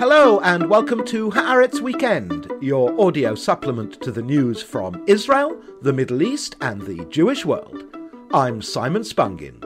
Hello 0.00 0.40
and 0.40 0.70
welcome 0.70 1.04
to 1.08 1.30
Haaretz 1.30 1.82
Weekend, 1.82 2.50
your 2.62 2.98
audio 2.98 3.34
supplement 3.34 4.00
to 4.00 4.10
the 4.10 4.22
news 4.22 4.62
from 4.62 5.04
Israel, 5.06 5.60
the 5.82 5.92
Middle 5.92 6.22
East, 6.22 6.56
and 6.62 6.80
the 6.80 7.04
Jewish 7.10 7.44
world. 7.44 7.84
I'm 8.32 8.62
Simon 8.62 9.02
Spungin. 9.02 9.62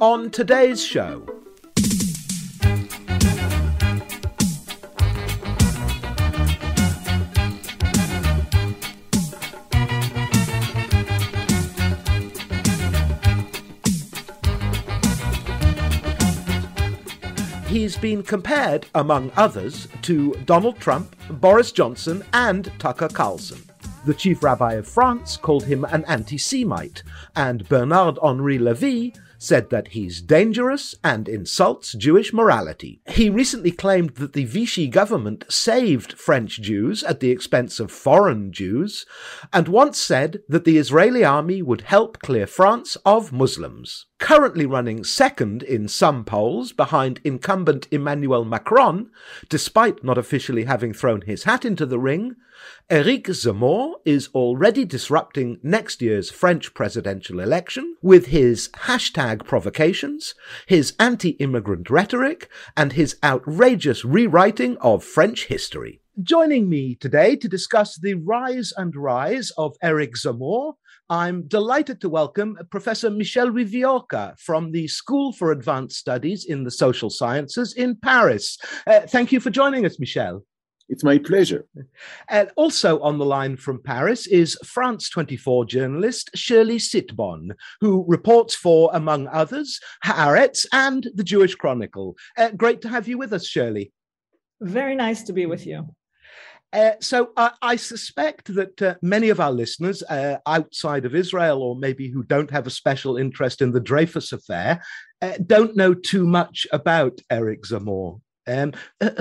On 0.00 0.32
today's 0.32 0.84
show, 0.84 1.24
he's 17.88 17.96
been 17.96 18.22
compared, 18.22 18.84
among 18.94 19.32
others, 19.34 19.88
to 20.02 20.34
Donald 20.44 20.78
Trump, 20.78 21.16
Boris 21.40 21.72
Johnson, 21.72 22.22
and 22.34 22.70
Tucker 22.78 23.08
Carlson. 23.08 23.62
The 24.04 24.12
chief 24.12 24.42
rabbi 24.42 24.74
of 24.74 24.86
France 24.86 25.38
called 25.38 25.64
him 25.64 25.86
an 25.86 26.04
anti 26.04 26.36
Semite, 26.36 27.02
and 27.34 27.66
Bernard 27.66 28.18
Henri 28.22 28.58
Levy 28.58 29.14
said 29.38 29.70
that 29.70 29.88
he's 29.88 30.20
dangerous 30.20 30.96
and 31.02 31.30
insults 31.30 31.94
Jewish 31.94 32.30
morality. 32.30 33.00
He 33.08 33.30
recently 33.30 33.70
claimed 33.70 34.16
that 34.16 34.34
the 34.34 34.44
Vichy 34.44 34.86
government 34.86 35.46
saved 35.48 36.12
French 36.12 36.60
Jews 36.60 37.02
at 37.04 37.20
the 37.20 37.30
expense 37.30 37.80
of 37.80 37.90
foreign 37.90 38.52
Jews, 38.52 39.06
and 39.50 39.66
once 39.66 39.96
said 39.98 40.40
that 40.46 40.66
the 40.66 40.76
Israeli 40.76 41.24
army 41.24 41.62
would 41.62 41.80
help 41.80 42.18
clear 42.18 42.46
France 42.46 42.98
of 43.06 43.32
Muslims. 43.32 44.07
Currently 44.18 44.66
running 44.66 45.04
second 45.04 45.62
in 45.62 45.86
some 45.86 46.24
polls 46.24 46.72
behind 46.72 47.20
incumbent 47.22 47.86
Emmanuel 47.92 48.44
Macron, 48.44 49.10
despite 49.48 50.02
not 50.02 50.18
officially 50.18 50.64
having 50.64 50.92
thrown 50.92 51.20
his 51.20 51.44
hat 51.44 51.64
into 51.64 51.86
the 51.86 52.00
ring, 52.00 52.34
Eric 52.90 53.28
Zemmour 53.28 53.94
is 54.04 54.28
already 54.34 54.84
disrupting 54.84 55.60
next 55.62 56.02
year's 56.02 56.32
French 56.32 56.74
presidential 56.74 57.38
election 57.38 57.96
with 58.02 58.26
his 58.26 58.70
hashtag 58.70 59.44
provocations, 59.44 60.34
his 60.66 60.94
anti 60.98 61.30
immigrant 61.38 61.88
rhetoric, 61.88 62.48
and 62.76 62.94
his 62.94 63.16
outrageous 63.22 64.04
rewriting 64.04 64.76
of 64.78 65.04
French 65.04 65.46
history. 65.46 66.00
Joining 66.20 66.68
me 66.68 66.96
today 66.96 67.36
to 67.36 67.48
discuss 67.48 67.96
the 67.96 68.14
rise 68.14 68.72
and 68.76 68.96
rise 68.96 69.52
of 69.56 69.76
Eric 69.80 70.16
Zemmour, 70.16 70.74
I'm 71.10 71.48
delighted 71.48 72.02
to 72.02 72.10
welcome 72.10 72.58
Professor 72.70 73.08
Michel 73.08 73.48
Wieviorka 73.48 74.38
from 74.38 74.72
the 74.72 74.86
School 74.88 75.32
for 75.32 75.52
Advanced 75.52 75.96
Studies 75.96 76.44
in 76.44 76.64
the 76.64 76.70
Social 76.70 77.08
Sciences 77.08 77.72
in 77.72 77.96
Paris. 77.96 78.58
Uh, 78.86 79.00
thank 79.00 79.32
you 79.32 79.40
for 79.40 79.48
joining 79.48 79.86
us, 79.86 79.98
Michel. 79.98 80.44
It's 80.90 81.02
my 81.02 81.16
pleasure. 81.16 81.64
And 82.28 82.50
also 82.56 83.00
on 83.00 83.16
the 83.16 83.24
line 83.24 83.56
from 83.56 83.82
Paris 83.82 84.26
is 84.26 84.58
France 84.62 85.08
24 85.08 85.64
journalist 85.64 86.28
Shirley 86.34 86.76
Sitbon, 86.76 87.52
who 87.80 88.04
reports 88.06 88.54
for, 88.54 88.90
among 88.92 89.28
others, 89.28 89.80
Haaretz 90.04 90.66
and 90.74 91.08
the 91.14 91.24
Jewish 91.24 91.54
Chronicle. 91.54 92.16
Uh, 92.36 92.50
great 92.50 92.82
to 92.82 92.88
have 92.90 93.08
you 93.08 93.16
with 93.16 93.32
us, 93.32 93.46
Shirley. 93.46 93.92
Very 94.60 94.94
nice 94.94 95.22
to 95.22 95.32
be 95.32 95.46
with 95.46 95.66
you. 95.66 95.88
Uh, 96.72 96.92
so 97.00 97.30
uh, 97.36 97.50
I 97.62 97.76
suspect 97.76 98.54
that 98.54 98.82
uh, 98.82 98.94
many 99.00 99.30
of 99.30 99.40
our 99.40 99.52
listeners 99.52 100.02
uh, 100.02 100.38
outside 100.46 101.06
of 101.06 101.14
Israel, 101.14 101.62
or 101.62 101.76
maybe 101.76 102.08
who 102.08 102.22
don't 102.22 102.50
have 102.50 102.66
a 102.66 102.70
special 102.70 103.16
interest 103.16 103.62
in 103.62 103.72
the 103.72 103.80
Dreyfus 103.80 104.32
affair, 104.32 104.82
uh, 105.22 105.32
don't 105.46 105.76
know 105.76 105.94
too 105.94 106.26
much 106.26 106.66
about 106.72 107.20
Eric 107.30 107.62
Zemmour. 107.62 108.20
Um, 108.46 108.72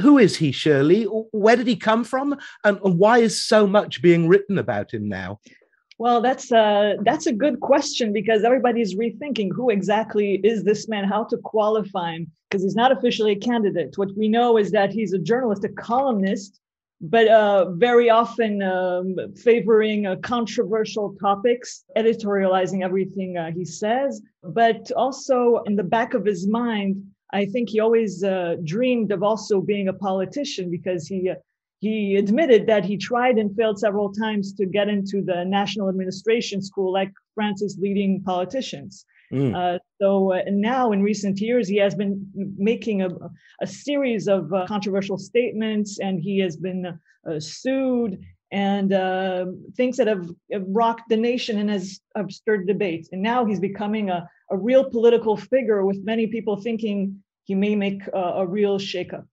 who 0.02 0.18
is 0.18 0.38
he, 0.38 0.52
Shirley? 0.52 1.04
Where 1.04 1.56
did 1.56 1.68
he 1.68 1.76
come 1.76 2.04
from, 2.04 2.38
and, 2.64 2.80
and 2.84 2.98
why 2.98 3.20
is 3.20 3.44
so 3.44 3.68
much 3.68 4.02
being 4.02 4.28
written 4.28 4.58
about 4.58 4.94
him 4.94 5.10
now? 5.10 5.40
Well, 6.00 6.22
that's 6.22 6.52
a 6.52 6.96
that's 7.02 7.26
a 7.26 7.34
good 7.34 7.60
question 7.60 8.14
because 8.14 8.44
everybody's 8.44 8.96
rethinking 8.96 9.50
who 9.54 9.70
exactly 9.70 10.36
is 10.44 10.64
this 10.64 10.88
man, 10.88 11.06
how 11.06 11.24
to 11.26 11.38
qualify 11.38 12.14
him, 12.14 12.32
because 12.50 12.64
he's 12.64 12.76
not 12.76 12.92
officially 12.92 13.32
a 13.32 13.40
candidate. 13.40 13.98
What 13.98 14.16
we 14.16 14.28
know 14.28 14.58
is 14.58 14.72
that 14.72 14.92
he's 14.92 15.14
a 15.14 15.20
journalist, 15.20 15.64
a 15.66 15.70
columnist, 15.70 16.62
but 17.00 17.28
uh, 17.28 17.72
very 17.74 18.10
often 18.10 18.62
um, 18.64 19.16
favoring 19.36 20.08
uh, 20.08 20.16
controversial 20.18 21.16
topics, 21.22 21.84
editorializing 21.96 22.84
everything 22.84 23.38
uh, 23.38 23.52
he 23.52 23.64
says, 23.64 24.22
but 24.44 24.92
also 24.94 25.62
in 25.66 25.76
the 25.76 25.84
back 25.84 26.14
of 26.14 26.26
his 26.26 26.48
mind 26.48 27.04
I 27.32 27.46
think 27.46 27.70
he 27.70 27.80
always 27.80 28.24
uh, 28.24 28.56
dreamed 28.64 29.12
of 29.12 29.22
also 29.22 29.62
being 29.62 29.90
a 29.90 29.94
politician 29.94 30.72
because 30.72 31.08
he 31.08 31.30
uh, 31.30 31.36
he 31.80 32.16
admitted 32.16 32.66
that 32.66 32.86
he 32.86 32.98
tried 32.98 33.38
and 33.38 33.56
failed 33.56 33.78
several 33.78 34.12
times 34.12 34.52
to 34.54 34.66
get 34.66 34.90
into 34.90 35.22
the 35.22 35.46
national 35.46 35.90
administration 35.90 36.60
school, 36.60 36.92
like 36.92 37.12
France's 37.36 37.78
leading 37.80 38.24
politicians. 38.24 39.06
Mm. 39.32 39.56
Uh, 39.56 39.80
so 40.02 40.34
uh, 40.34 40.42
now, 40.48 40.92
in 40.92 41.02
recent 41.02 41.40
years, 41.40 41.68
he 41.68 41.78
has 41.78 41.96
been 41.96 42.26
making 42.58 43.02
a, 43.02 43.10
a 43.62 43.68
series 43.68 44.28
of 44.28 44.54
uh, 44.54 44.66
controversial 44.68 45.18
statements, 45.18 46.00
and 46.00 46.22
he 46.22 46.40
has 46.40 46.56
been 46.56 46.86
uh, 47.30 47.40
sued 47.40 48.20
and 48.52 48.94
uh, 48.94 49.46
things 49.76 49.98
that 49.98 50.08
have, 50.08 50.30
have, 50.54 50.64
rocked 50.68 51.10
the 51.10 51.18
nation 51.18 51.60
and 51.60 51.70
has 51.70 52.00
stirred 52.30 52.66
debates. 52.66 53.10
And 53.12 53.22
now 53.22 53.44
he's 53.44 53.60
becoming 53.60 54.10
a, 54.10 54.30
a 54.50 54.58
real 54.58 54.90
political 54.90 55.36
figure, 55.36 55.86
with 55.86 56.00
many 56.04 56.28
people 56.28 56.56
thinking 56.56 57.22
he 57.44 57.56
may 57.56 57.76
make 57.76 58.08
a, 58.14 58.18
a 58.18 58.48
real 58.48 58.80
shakeup. 58.80 59.26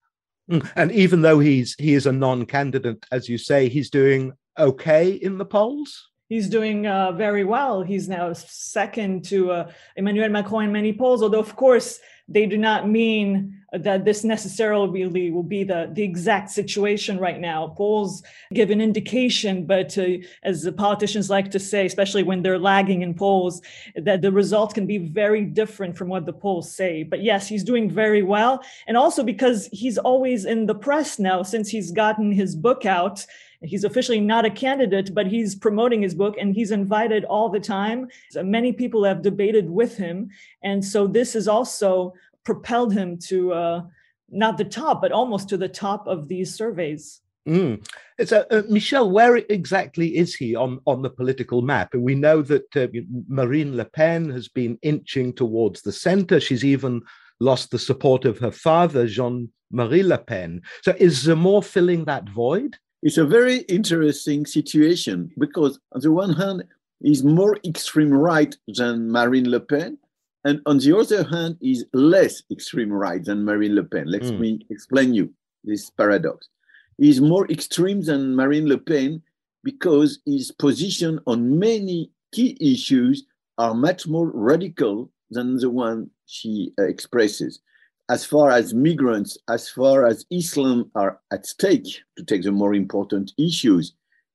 Mm, 0.51 0.69
and 0.75 0.93
even 0.93 1.23
though 1.23 1.39
he's 1.39 1.75
he 1.79 1.95
is 1.95 2.07
a 2.07 2.13
non-candidate, 2.13 3.07
as 3.13 3.29
you 3.29 3.39
say, 3.39 3.69
he's 3.69 3.91
doing 3.91 4.33
okay 4.59 5.11
in 5.11 5.39
the 5.39 5.45
polls. 5.45 6.11
He's 6.29 6.49
doing 6.49 6.87
uh, 6.87 7.13
very 7.13 7.45
well. 7.45 7.83
He's 7.83 8.09
now 8.09 8.33
second 8.33 9.25
to 9.27 9.51
uh, 9.51 9.73
Emmanuel 9.97 10.31
Macron 10.31 10.65
in 10.65 10.73
many 10.73 10.93
polls, 10.93 11.23
although 11.23 11.41
of 11.41 11.55
course 11.55 12.01
they 12.29 12.47
do 12.47 12.57
not 12.57 12.89
mean 12.89 13.61
that 13.73 14.05
this 14.05 14.25
necessarily 14.25 14.89
really 14.89 15.31
will 15.31 15.43
be 15.43 15.65
the, 15.65 15.91
the 15.93 16.03
exact 16.03 16.51
situation 16.51 17.19
right 17.19 17.41
now. 17.41 17.69
Polls 17.77 18.23
give 18.53 18.71
an 18.71 18.81
indication, 18.81 19.67
but 19.67 19.99
uh, 19.99 20.19
as 20.43 20.63
the 20.63 20.73
politicians 20.73 21.29
like 21.29 21.51
to 21.51 21.59
say, 21.59 21.85
especially 21.85 22.23
when 22.23 22.43
they're 22.43 22.59
lagging 22.59 23.03
in 23.03 23.15
polls, 23.15 23.61
that 23.97 24.23
the 24.23 24.33
results 24.33 24.73
can 24.73 24.87
be 24.87 24.99
very 24.99 25.45
different 25.45 25.97
from 25.99 26.09
what 26.09 26.25
the 26.25 26.33
polls 26.33 26.75
say. 26.75 27.03
But 27.03 27.23
yes, 27.23 27.49
he's 27.49 27.65
doing 27.65 27.91
very 27.91 28.23
well. 28.23 28.63
And 28.87 28.97
also 28.97 29.23
because 29.23 29.69
he's 29.73 29.99
always 29.99 30.45
in 30.47 30.67
the 30.67 30.75
press 30.75 31.19
now 31.19 31.43
since 31.43 31.69
he's 31.69 31.91
gotten 31.91 32.33
his 32.33 32.55
book 32.57 32.87
out 32.87 33.27
he's 33.65 33.85
officially 33.85 34.21
not 34.21 34.45
a 34.45 34.51
candidate, 34.51 35.15
but 35.15 35.27
he's 35.27 35.55
promoting 35.55 36.03
his 36.03 36.15
book 36.15 36.37
and 36.39 36.55
he's 36.55 36.71
invited 36.71 37.25
all 37.25 37.49
the 37.49 37.61
time. 37.61 38.09
So 38.31 38.43
many 38.43 38.73
people 38.73 39.05
have 39.05 39.23
debated 39.23 39.69
with 39.69 39.97
him. 39.97 40.31
And 40.63 40.85
so 40.85 41.07
this 41.07 41.33
has 41.33 41.49
also 41.49 42.15
propelled 42.45 42.93
him 42.93 43.19
to 43.19 43.53
uh, 43.53 43.83
not 44.29 44.59
the 44.59 44.65
top, 44.65 45.01
but 45.01 45.13
almost 45.13 45.49
to 45.49 45.57
the 45.57 45.69
top 45.69 46.07
of 46.07 46.29
these 46.29 46.55
surveys. 46.55 47.21
Mm. 47.49 47.87
So, 48.25 48.47
uh, 48.51 48.63
Michel, 48.69 49.11
where 49.11 49.37
exactly 49.37 50.17
is 50.17 50.35
he 50.35 50.55
on, 50.55 50.81
on 50.87 51.03
the 51.03 51.11
political 51.11 51.61
map? 51.61 51.95
We 51.95 52.15
know 52.15 52.41
that 52.43 52.77
uh, 52.77 52.87
Marine 53.29 53.77
Le 53.77 53.85
Pen 53.85 54.31
has 54.31 54.49
been 54.49 54.79
inching 54.83 55.35
towards 55.35 55.83
the 55.83 55.93
center. 55.93 56.41
She's 56.41 56.65
even 56.65 57.03
lost 57.41 57.71
the 57.71 57.79
support 57.79 58.25
of 58.25 58.39
her 58.39 58.51
father, 58.51 59.07
Jean 59.07 59.51
Marie 59.71 60.03
Le 60.03 60.17
Pen. 60.17 60.63
So, 60.83 60.95
is 60.99 61.27
Zemmour 61.27 61.63
filling 61.63 62.07
that 62.07 62.29
void? 62.29 62.79
It's 63.05 63.19
a 63.19 63.27
very 63.27 63.59
interesting 63.69 64.47
situation 64.47 65.31
because, 65.39 65.79
on 65.93 66.01
the 66.01 66.11
one 66.11 66.33
hand, 66.33 66.65
he's 67.01 67.23
more 67.23 67.59
extreme 67.63 68.11
right 68.11 68.57
than 68.67 69.11
Marine 69.11 69.51
Le 69.51 69.61
Pen, 69.61 69.99
and 70.45 70.63
on 70.65 70.79
the 70.79 70.97
other 70.97 71.23
hand, 71.23 71.59
he's 71.61 71.85
less 71.93 72.43
extreme 72.51 72.91
right 72.91 73.23
than 73.23 73.45
Marine 73.45 73.75
Le 73.75 73.85
Pen. 73.85 74.11
Let 74.11 74.23
mm. 74.23 74.41
me 74.41 74.67
explain 74.71 75.13
you 75.13 75.31
this 75.65 75.91
paradox. 75.91 76.49
He's 76.97 77.21
more 77.21 77.47
extreme 77.51 78.01
than 78.01 78.35
Marine 78.35 78.67
Le 78.67 78.79
Pen 78.79 79.21
because 79.63 80.21
his 80.25 80.51
position 80.51 81.21
on 81.27 81.59
many 81.59 82.11
key 82.33 82.57
issues 82.59 83.27
are 83.59 83.75
much 83.75 84.07
more 84.07 84.31
radical 84.33 85.11
than 85.31 85.59
the 85.59 85.69
one 85.69 86.09
she 86.25 86.73
uh, 86.79 86.85
expresses 86.85 87.61
as 88.09 88.25
far 88.25 88.51
as 88.51 88.75
migrants, 88.75 89.39
as 89.49 89.69
far 89.69 90.07
as 90.07 90.27
Islam 90.31 90.91
are 90.95 91.21
at 91.33 91.47
stake, 91.47 92.03
to 92.17 92.25
take 92.25 92.43
the 92.43 92.53
more 92.53 92.75
important 92.75 93.33
issues, 93.39 93.95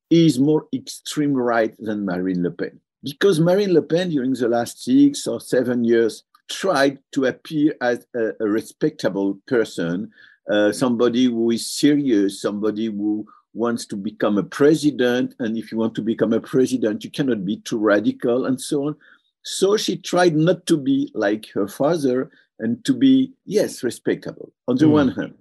is 0.09 0.39
more 0.39 0.67
extreme 0.73 1.33
right 1.33 1.75
than 1.77 2.05
Marine 2.05 2.41
Le 2.41 2.51
Pen. 2.51 2.79
Because 3.03 3.39
Marine 3.39 3.73
Le 3.73 3.81
Pen, 3.81 4.09
during 4.09 4.33
the 4.33 4.49
last 4.49 4.83
six 4.83 5.27
or 5.27 5.39
seven 5.39 5.83
years, 5.83 6.23
tried 6.49 6.97
to 7.11 7.25
appear 7.25 7.75
as 7.79 8.07
a, 8.15 8.31
a 8.39 8.47
respectable 8.49 9.39
person, 9.47 10.11
uh, 10.49 10.71
somebody 10.71 11.25
who 11.25 11.51
is 11.51 11.71
serious, 11.71 12.41
somebody 12.41 12.87
who 12.87 13.25
wants 13.53 13.85
to 13.85 13.95
become 13.95 14.39
a 14.39 14.43
president. 14.43 15.35
And 15.37 15.57
if 15.57 15.71
you 15.71 15.77
want 15.77 15.93
to 15.95 16.01
become 16.01 16.33
a 16.33 16.41
president, 16.41 17.03
you 17.03 17.11
cannot 17.11 17.45
be 17.45 17.57
too 17.57 17.77
radical 17.77 18.47
and 18.47 18.59
so 18.59 18.87
on. 18.87 18.95
So 19.43 19.77
she 19.77 19.95
tried 19.95 20.35
not 20.35 20.65
to 20.65 20.77
be 20.77 21.11
like 21.13 21.47
her 21.53 21.67
father 21.67 22.31
and 22.59 22.83
to 22.85 22.93
be, 22.93 23.33
yes, 23.45 23.83
respectable 23.83 24.51
on 24.67 24.77
the 24.77 24.85
mm. 24.85 24.91
one 24.91 25.09
hand. 25.09 25.35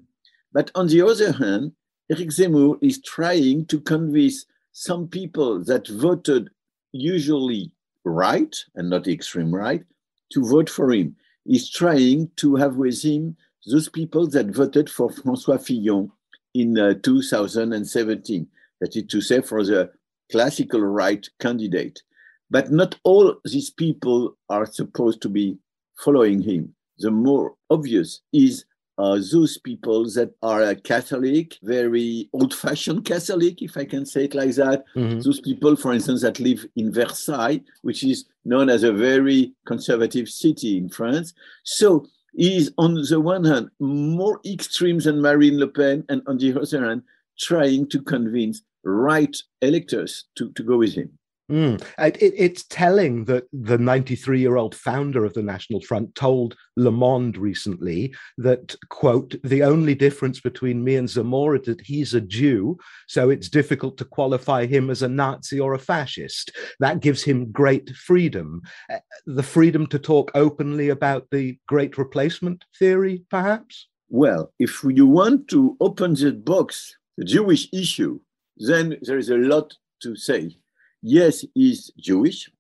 But 0.53 0.71
on 0.75 0.89
the 0.89 1.03
other 1.03 1.33
hand, 1.33 1.73
Eric 2.11 2.29
Zemmour 2.29 2.79
is 2.83 3.03
trying 3.03 3.67
to 3.67 3.81
convince 3.81 4.47
some 4.73 5.09
people 5.09 5.63
that 5.65 5.89
voted 5.89 6.49
usually 6.93 7.73
right 8.05 8.55
and 8.75 8.89
not 8.89 9.09
extreme 9.09 9.55
right 9.55 9.85
to 10.33 10.45
vote 10.47 10.71
for 10.71 10.93
him. 10.93 11.17
He's 11.45 11.69
trying 11.71 12.31
to 12.37 12.57
have 12.57 12.77
with 12.77 13.03
him 13.03 13.37
those 13.67 13.89
people 13.89 14.27
that 14.29 14.47
voted 14.47 14.89
for 14.89 15.11
François 15.11 15.61
Fillon 15.63 16.11
in 16.55 16.79
uh, 16.79 16.95
2017, 17.03 18.47
that 18.81 18.97
is 18.97 19.05
to 19.05 19.21
say, 19.21 19.41
for 19.41 19.65
the 19.65 19.91
classical 20.31 20.81
right 20.81 21.27
candidate. 21.41 22.03
But 22.51 22.71
not 22.71 22.99
all 23.05 23.37
these 23.45 23.71
people 23.71 24.37
are 24.49 24.67
supposed 24.67 25.21
to 25.23 25.29
be 25.29 25.59
following 26.03 26.41
him. 26.41 26.75
The 26.99 27.11
more 27.11 27.55
obvious 27.71 28.21
is 28.33 28.65
uh, 28.99 29.21
those 29.33 29.59
people 29.59 30.05
that 30.11 30.33
are 30.43 30.75
Catholic, 30.75 31.57
very 31.63 32.29
old 32.33 32.53
fashioned 32.53 33.05
Catholic, 33.05 33.63
if 33.63 33.77
I 33.77 33.85
can 33.85 34.05
say 34.05 34.25
it 34.25 34.35
like 34.35 34.55
that. 34.57 34.85
Mm-hmm. 34.97 35.21
Those 35.21 35.41
people, 35.41 35.77
for 35.77 35.93
instance, 35.93 36.23
that 36.23 36.41
live 36.41 36.67
in 36.75 36.93
Versailles, 36.93 37.61
which 37.83 38.03
is 38.03 38.25
known 38.45 38.69
as 38.69 38.83
a 38.83 38.93
very 38.93 39.53
conservative 39.67 40.29
city 40.29 40.77
in 40.77 40.89
France. 40.89 41.33
So 41.63 42.07
is 42.35 42.73
on 42.79 42.95
the 42.95 43.21
one 43.21 43.45
hand 43.45 43.69
more 43.81 44.41
extreme 44.45 44.99
than 44.99 45.21
Marine 45.21 45.59
Le 45.59 45.69
Pen, 45.69 46.05
and 46.09 46.23
on 46.27 46.39
the 46.39 46.61
other 46.61 46.85
hand, 46.85 47.03
trying 47.39 47.89
to 47.89 48.03
convince 48.03 48.63
right 48.85 49.37
electors 49.61 50.25
to, 50.37 50.51
to 50.53 50.63
go 50.63 50.79
with 50.79 50.95
him. 50.95 51.18
Mm. 51.51 51.83
It, 51.99 52.19
it's 52.21 52.65
telling 52.65 53.25
that 53.25 53.45
the 53.53 53.79
93 53.79 54.39
year 54.39 54.57
old 54.57 54.75
founder 54.75 55.25
of 55.25 55.33
the 55.33 55.43
National 55.43 55.81
Front 55.81 56.15
told 56.15 56.57
Le 56.77 56.91
Monde 56.91 57.39
recently 57.39 58.15
that, 58.37 58.77
quote, 58.91 59.35
the 59.43 59.63
only 59.63 59.95
difference 59.95 60.41
between 60.41 60.85
me 60.85 60.97
and 60.97 61.09
Zamora 61.09 61.59
is 61.61 61.67
that 61.67 61.81
he's 61.81 62.13
a 62.13 62.21
Jew, 62.21 62.77
so 63.07 63.31
it's 63.31 63.49
difficult 63.49 63.97
to 63.99 64.05
qualify 64.05 64.67
him 64.67 64.91
as 64.91 65.03
a 65.03 65.09
Nazi 65.09 65.59
or 65.59 65.73
a 65.73 65.79
fascist. 65.79 66.53
That 66.81 67.01
gives 67.01 67.23
him 67.23 67.51
great 67.51 67.91
freedom. 67.91 68.61
Uh, 68.93 68.99
the 69.27 69.43
freedom 69.43 69.87
to 69.87 69.99
talk 69.99 70.31
openly 70.35 70.91
about 70.91 71.29
the 71.31 71.59
great 71.67 71.97
replacement 71.97 72.65
theory, 72.79 73.25
perhaps? 73.31 73.89
Well, 74.11 74.53
if 74.59 74.83
you 74.85 75.07
want 75.07 75.49
to 75.49 75.77
open 75.81 76.15
the 76.15 76.33
box, 76.33 76.95
the 77.17 77.25
Jewish 77.25 77.69
issue, 77.73 78.21
then 78.59 78.99
there 79.03 79.19
is 79.19 79.31
a 79.31 79.37
lot 79.37 79.75
to 80.03 80.15
say 80.15 80.57
yes, 81.03 81.45
he's 81.55 81.91
Jewish, 81.99 82.51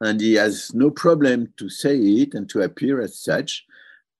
and 0.00 0.20
he 0.20 0.34
has 0.34 0.74
no 0.74 0.90
problem 0.90 1.52
to 1.56 1.68
say 1.68 1.96
it 1.98 2.34
and 2.34 2.48
to 2.50 2.62
appear 2.62 3.00
as 3.00 3.18
such. 3.18 3.64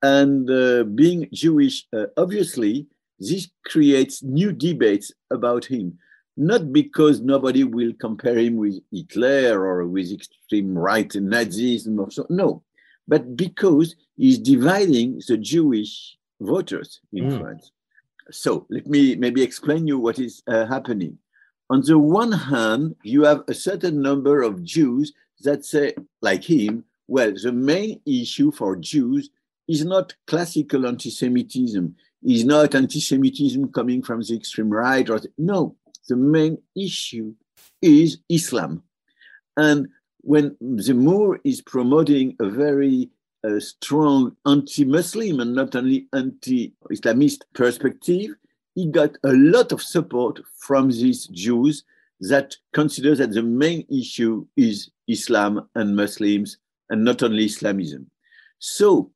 And 0.02 0.48
uh, 0.50 0.84
being 0.84 1.28
Jewish, 1.32 1.86
uh, 1.92 2.06
obviously, 2.16 2.86
this 3.18 3.48
creates 3.64 4.22
new 4.22 4.52
debates 4.52 5.12
about 5.30 5.64
him, 5.64 5.98
not 6.36 6.72
because 6.72 7.20
nobody 7.20 7.64
will 7.64 7.92
compare 8.00 8.38
him 8.38 8.56
with 8.56 8.80
Hitler 8.90 9.64
or 9.64 9.86
with 9.86 10.12
extreme 10.12 10.76
right 10.76 11.08
Nazism 11.08 11.98
or 11.98 12.10
so, 12.10 12.26
no, 12.28 12.62
but 13.08 13.36
because 13.36 13.96
he's 14.16 14.38
dividing 14.38 15.20
the 15.26 15.36
Jewish 15.36 16.16
voters 16.40 17.00
in 17.12 17.30
mm. 17.30 17.40
France. 17.40 17.70
So 18.30 18.66
let 18.70 18.86
me 18.86 19.16
maybe 19.16 19.42
explain 19.42 19.86
you 19.86 19.98
what 19.98 20.18
is 20.18 20.42
uh, 20.46 20.66
happening 20.66 21.18
on 21.70 21.82
the 21.82 21.98
one 21.98 22.32
hand, 22.32 22.96
you 23.02 23.24
have 23.24 23.42
a 23.48 23.54
certain 23.54 24.02
number 24.02 24.42
of 24.42 24.62
Jews 24.62 25.12
that 25.40 25.64
say, 25.64 25.94
like 26.20 26.44
him, 26.44 26.84
well, 27.08 27.32
the 27.42 27.52
main 27.52 28.00
issue 28.06 28.50
for 28.50 28.76
Jews 28.76 29.30
is 29.68 29.84
not 29.84 30.14
classical 30.26 30.86
anti-Semitism, 30.86 31.96
is 32.22 32.44
not 32.44 32.74
anti-Semitism 32.74 33.72
coming 33.72 34.02
from 34.02 34.20
the 34.20 34.36
extreme 34.36 34.70
right, 34.70 35.08
or 35.08 35.20
the, 35.20 35.30
no, 35.38 35.76
the 36.08 36.16
main 36.16 36.58
issue 36.76 37.34
is 37.80 38.18
Islam. 38.28 38.82
And 39.56 39.88
when 40.20 40.56
Zemmour 40.62 41.38
is 41.44 41.60
promoting 41.60 42.36
a 42.40 42.48
very 42.48 43.10
uh, 43.46 43.60
strong 43.60 44.36
anti-Muslim 44.46 45.40
and 45.40 45.54
not 45.54 45.76
only 45.76 46.08
anti-Islamist 46.14 47.42
perspective, 47.54 48.34
he 48.74 48.86
got 48.90 49.16
a 49.24 49.32
lot 49.32 49.72
of 49.72 49.82
support 49.82 50.40
from 50.58 50.90
these 50.90 51.26
Jews 51.28 51.84
that 52.20 52.56
consider 52.72 53.14
that 53.16 53.32
the 53.32 53.42
main 53.42 53.86
issue 53.90 54.46
is 54.56 54.90
Islam 55.08 55.68
and 55.74 55.96
Muslims 55.96 56.58
and 56.90 57.04
not 57.04 57.22
only 57.22 57.44
Islamism. 57.44 58.10
So 58.58 59.10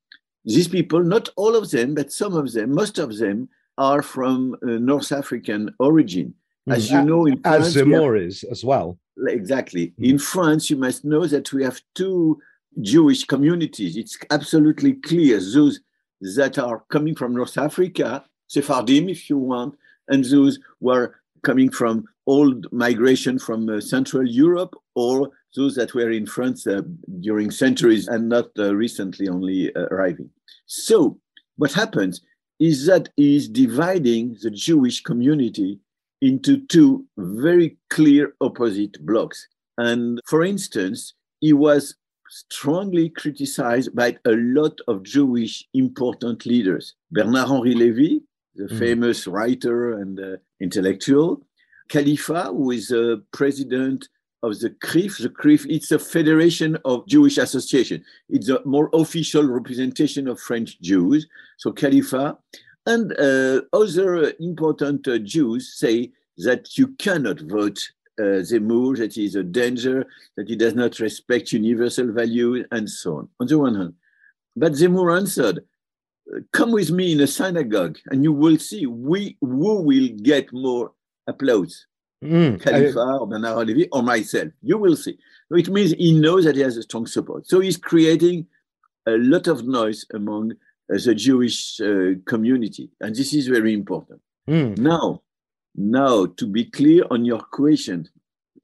these 0.45 0.69
people, 0.69 1.03
not 1.03 1.29
all 1.37 1.57
of 1.57 1.71
them, 1.71 1.95
but 1.95 2.13
some 2.13 2.35
of 2.35 2.53
them, 2.53 2.75
most 2.75 2.99
of 2.99 3.17
them 3.17 3.49
are 3.77 4.03
from 4.03 4.57
uh, 4.63 4.67
North 4.67 5.13
African 5.13 5.75
origin. 5.79 6.35
As 6.69 6.91
you 6.91 7.03
know, 7.03 7.25
in 7.25 7.41
France, 7.41 7.69
as 7.69 7.77
Zemmour 7.77 8.27
is 8.27 8.45
as 8.45 8.63
well. 8.63 8.99
Exactly. 9.27 9.95
Mm. 9.99 10.11
In 10.11 10.19
France, 10.19 10.69
you 10.69 10.77
must 10.77 11.03
know 11.03 11.27
that 11.27 11.51
we 11.53 11.65
have 11.65 11.81
two 11.95 12.39
Jewish 12.83 13.25
communities. 13.25 13.97
It's 13.97 14.19
absolutely 14.31 14.93
clear 14.95 15.41
those 15.41 15.81
that 16.37 16.59
are 16.59 16.85
coming 16.91 17.15
from 17.15 17.35
North 17.35 17.57
Africa 17.57 18.25
Sephardim, 18.49 19.09
if 19.09 19.31
you 19.31 19.39
want, 19.39 19.77
and 20.09 20.25
those 20.25 20.59
were 20.81 21.15
coming 21.43 21.71
from 21.71 22.07
old 22.27 22.67
migration 22.73 23.39
from 23.39 23.69
uh, 23.69 23.81
Central 23.81 24.27
Europe 24.27 24.75
or 24.95 25.31
those 25.57 25.75
that 25.77 25.95
were 25.95 26.11
in 26.11 26.27
France 26.27 26.67
uh, 26.67 26.83
during 27.21 27.51
centuries 27.51 28.09
and 28.09 28.29
not 28.29 28.47
uh, 28.59 28.75
recently 28.75 29.29
only 29.29 29.75
uh, 29.75 29.87
arriving. 29.91 30.29
So, 30.67 31.19
what 31.57 31.73
happens 31.73 32.21
is 32.61 32.87
that 32.87 33.09
he 33.17 33.37
is 33.37 33.49
dividing 33.49 34.37
the 34.43 34.51
Jewish 34.51 35.03
community 35.03 35.79
into 36.21 36.67
two 36.67 37.07
very 37.17 37.77
clear 37.91 38.35
opposite 38.41 39.05
blocks. 39.07 39.47
And 39.77 40.21
for 40.27 40.45
instance, 40.45 41.15
he 41.41 41.53
was 41.53 41.95
strongly 42.29 43.09
criticized 43.09 43.95
by 43.95 44.17
a 44.27 44.33
lot 44.33 44.79
of 44.89 45.03
Jewish 45.03 45.67
important 45.73 46.45
leaders. 46.45 46.95
Bernard 47.11 47.49
Henri 47.49 47.75
Lévy, 47.75 48.21
the 48.59 48.65
mm. 48.65 48.79
famous 48.79 49.27
writer 49.27 49.93
and 50.01 50.21
uh, 50.21 50.37
intellectual. 50.61 51.43
Kalifat, 51.89 52.49
who 52.49 52.71
is 52.73 52.91
a 52.91 53.23
president 53.33 54.09
of 54.43 54.59
the 54.61 54.71
CRIF. 54.71 55.19
The 55.19 55.31
CRIF, 55.31 55.67
it's 55.69 55.91
a 55.91 55.99
federation 55.99 56.77
of 56.85 57.07
Jewish 57.07 57.39
association. 57.39 58.05
It's 58.29 58.49
a 58.49 58.61
more 58.65 58.91
official 58.93 59.45
representation 59.45 60.29
of 60.29 60.39
French 60.39 60.81
Jews. 60.81 61.27
So 61.57 61.73
Kalifat 61.73 62.37
and 62.87 63.13
uh, 63.19 63.63
other 63.73 64.33
important 64.41 65.09
uh, 65.09 65.19
Jews 65.19 65.75
say 65.77 66.13
that 66.39 66.79
you 66.79 66.89
cannot 66.99 67.41
vote 67.41 67.79
uh, 68.19 68.43
Zemmour, 68.43 68.97
that 68.99 69.15
he 69.15 69.25
is 69.25 69.35
a 69.35 69.43
danger, 69.43 70.07
that 70.37 70.49
he 70.49 70.57
does 70.57 70.75
not 70.75 70.99
respect 71.01 71.53
universal 71.53 72.13
values, 72.13 72.67
and 72.71 72.89
so 72.89 73.19
on, 73.19 73.29
on 73.41 73.47
the 73.47 73.59
one 73.59 73.75
hand. 73.75 73.95
But 74.57 74.73
Zemmour 74.73 75.17
answered, 75.17 75.65
come 76.53 76.73
with 76.73 76.91
me 76.91 77.13
in 77.13 77.21
a 77.21 77.27
synagogue 77.27 77.99
and 78.07 78.23
you 78.23 78.33
will 78.33 78.59
see 78.59 78.87
we 78.87 79.37
who 79.41 79.81
will 79.81 80.09
get 80.23 80.53
more 80.53 80.93
applause. 81.27 81.87
Mm, 82.25 82.61
Kalifat 82.61 83.15
I, 83.15 83.19
or 83.19 83.27
Bernard 83.29 83.69
Levy 83.69 83.89
or 83.91 84.03
myself. 84.03 84.49
You 84.63 84.79
will 84.79 84.97
see. 84.97 85.19
It 85.51 85.69
means 85.69 85.93
he 85.93 86.19
knows 86.19 86.45
that 86.45 86.57
he 86.57 86.63
has 86.63 86.77
a 86.77 86.83
strong 86.83 87.07
support. 87.07 87.49
So 87.49 87.61
he's 87.61 87.77
creating 87.77 88.47
a 89.07 89.13
lot 89.13 89.47
of 89.47 89.67
noise 89.67 90.05
among 90.13 90.53
uh, 90.53 90.99
the 91.05 91.15
Jewish 91.15 91.81
uh, 91.81 92.15
community. 92.27 92.91
And 93.01 93.15
this 93.15 93.33
is 93.33 93.47
very 93.47 93.73
important. 93.73 94.21
Mm. 94.49 94.79
Now, 94.79 95.23
now, 95.77 96.27
to 96.27 96.47
be 96.47 96.65
clear 96.65 97.05
on 97.11 97.25
your 97.25 97.41
question, 97.41 98.09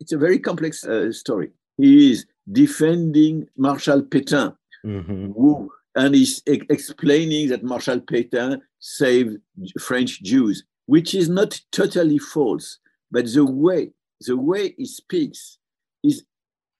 it's 0.01 0.13
a 0.13 0.19
very 0.19 0.39
complex 0.39 0.85
uh, 0.85 1.13
story. 1.13 1.51
He 1.77 2.11
is 2.11 2.27
defending 2.51 3.47
Marshal 3.57 4.03
Pétain, 4.03 4.57
mm-hmm. 4.85 5.33
who 5.33 5.71
and 5.97 6.15
he's 6.15 6.43
e- 6.49 6.61
explaining 6.71 7.49
that 7.49 7.63
Marshal 7.63 8.01
Pétain 8.01 8.61
saved 8.79 9.39
French 9.81 10.23
Jews, 10.23 10.65
which 10.87 11.15
is 11.15 11.29
not 11.29 11.61
totally 11.73 12.19
false, 12.19 12.79
but 13.11 13.33
the 13.33 13.45
way 13.45 13.93
the 14.27 14.37
way 14.37 14.75
he 14.77 14.87
speaks 14.87 15.59
is 16.03 16.25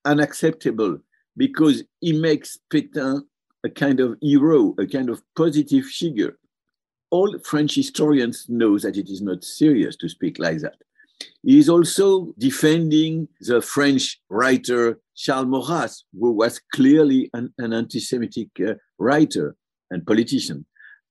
unacceptable 0.03 0.99
because 1.37 1.83
he 2.01 2.13
makes 2.13 2.57
Pétain 2.71 3.21
a 3.63 3.69
kind 3.69 3.99
of 3.99 4.17
hero, 4.21 4.73
a 4.79 4.85
kind 4.85 5.09
of 5.09 5.21
positive 5.35 5.85
figure. 5.85 6.37
All 7.09 7.37
French 7.39 7.75
historians 7.75 8.45
know 8.49 8.77
that 8.79 8.97
it 8.97 9.09
is 9.09 9.21
not 9.21 9.43
serious 9.43 9.95
to 9.97 10.09
speak 10.09 10.39
like 10.39 10.59
that. 10.59 10.75
He 11.43 11.59
is 11.59 11.69
also 11.69 12.33
defending 12.37 13.27
the 13.41 13.61
French 13.61 14.21
writer 14.29 14.99
Charles 15.15 15.47
Maurras, 15.47 16.03
who 16.19 16.31
was 16.31 16.59
clearly 16.73 17.29
an, 17.33 17.53
an 17.57 17.73
anti 17.73 17.99
Semitic 17.99 18.49
uh, 18.65 18.73
writer 18.99 19.55
and 19.91 20.05
politician, 20.05 20.65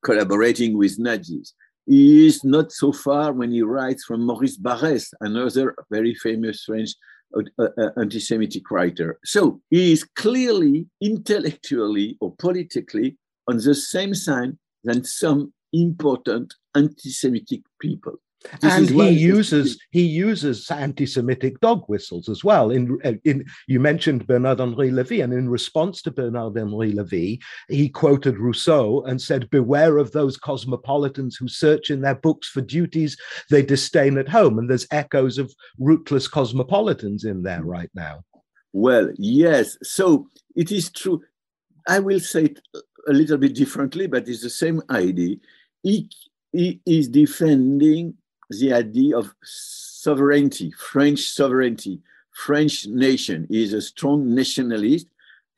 collaborating 0.05 0.77
with 0.77 0.99
Nazis. 0.99 1.55
He 1.87 2.27
is 2.27 2.45
not 2.45 2.73
so 2.73 2.93
far 2.93 3.33
when 3.33 3.51
he 3.51 3.63
writes 3.63 4.05
from 4.05 4.25
Maurice 4.25 4.59
Barrès, 4.59 5.09
another 5.21 5.75
very 5.91 6.15
famous 6.15 6.65
French 6.65 6.91
uh, 7.37 7.43
uh, 7.59 7.91
anti 7.99 8.21
Semitic 8.21 8.71
writer. 8.71 9.19
So 9.25 9.61
he 9.71 9.93
is 9.93 10.05
clearly, 10.05 10.87
intellectually 11.01 12.17
or 12.21 12.35
politically, 12.39 13.17
on 13.49 13.59
the 13.59 13.75
same 13.75 14.15
side 14.15 14.57
than 14.85 15.05
some 15.05 15.53
important 15.75 16.55
anti-Semitic 16.75 17.63
people. 17.81 18.15
This 18.61 18.75
and 18.75 18.89
he 18.89 19.11
uses 19.11 19.79
he 19.91 20.03
uses 20.03 20.71
anti-Semitic 20.71 21.61
dog 21.61 21.85
whistles 21.87 22.29
as 22.29 22.45
well. 22.45 22.71
In 22.71 22.99
uh, 23.05 23.15
in 23.25 23.45
you 23.67 23.81
mentioned 23.81 24.27
Bernard 24.27 24.61
Henri 24.61 24.91
Levy, 24.91 25.23
and 25.23 25.33
in 25.33 25.49
response 25.49 26.03
to 26.03 26.11
Bernard 26.11 26.57
Henri 26.57 26.93
Levy, 26.93 27.41
he 27.69 27.89
quoted 27.89 28.39
Rousseau 28.39 29.03
and 29.05 29.21
said, 29.21 29.51
"Beware 29.51 29.99
of 29.99 30.13
those 30.13 30.37
cosmopolitans 30.37 31.37
who 31.37 31.49
search 31.49 31.91
in 31.91 32.03
their 32.03 32.15
books 32.15 32.49
for 32.49 32.61
duties 32.61 33.17
they 33.51 33.63
disdain 33.63 34.19
at 34.19 34.29
home." 34.29 34.59
And 34.59 34.69
there's 34.69 34.87
echoes 34.91 35.39
of 35.39 35.55
rootless 35.79 36.29
cosmopolitans 36.29 37.25
in 37.25 37.43
there 37.43 37.63
right 37.63 37.91
now. 37.95 38.25
Well, 38.73 39.11
yes. 39.17 39.79
So 39.83 40.29
it 40.55 40.71
is 40.71 40.91
true. 40.91 41.23
I 41.89 42.01
will 42.01 42.21
say 42.21 42.45
it 42.47 42.61
a 43.09 43.13
little 43.13 43.39
bit 43.39 43.55
differently, 43.55 44.07
but 44.07 44.29
it's 44.29 44.43
the 44.43 44.51
same 44.51 44.83
idea. 44.91 45.37
He, 45.83 46.11
he 46.53 46.81
is 46.87 47.09
defending 47.09 48.15
the 48.51 48.73
idea 48.73 49.17
of 49.17 49.35
sovereignty, 49.43 50.71
French 50.73 51.21
sovereignty, 51.21 52.01
French 52.35 52.87
nation. 52.87 53.47
He 53.49 53.63
is 53.63 53.73
a 53.73 53.81
strong 53.81 54.35
nationalist. 54.35 55.07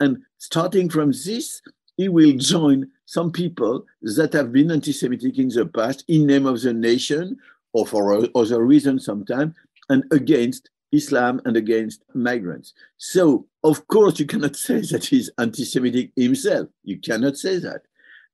And 0.00 0.22
starting 0.38 0.88
from 0.88 1.12
this, 1.12 1.62
he 1.96 2.08
will 2.08 2.36
join 2.36 2.88
some 3.06 3.32
people 3.32 3.84
that 4.02 4.32
have 4.34 4.52
been 4.52 4.70
anti 4.70 4.92
Semitic 4.92 5.38
in 5.38 5.48
the 5.48 5.66
past 5.66 6.04
in 6.08 6.26
name 6.26 6.46
of 6.46 6.60
the 6.60 6.72
nation 6.72 7.38
or 7.72 7.86
for 7.86 8.28
other 8.34 8.64
reasons 8.64 9.04
sometimes, 9.04 9.54
and 9.88 10.04
against 10.10 10.70
Islam 10.92 11.40
and 11.44 11.56
against 11.56 12.02
migrants. 12.14 12.72
So, 12.96 13.46
of 13.64 13.86
course, 13.88 14.18
you 14.18 14.26
cannot 14.26 14.56
say 14.56 14.80
that 14.80 15.04
he's 15.04 15.30
anti 15.38 15.64
Semitic 15.64 16.12
himself. 16.16 16.68
You 16.84 16.98
cannot 16.98 17.36
say 17.36 17.58
that. 17.58 17.82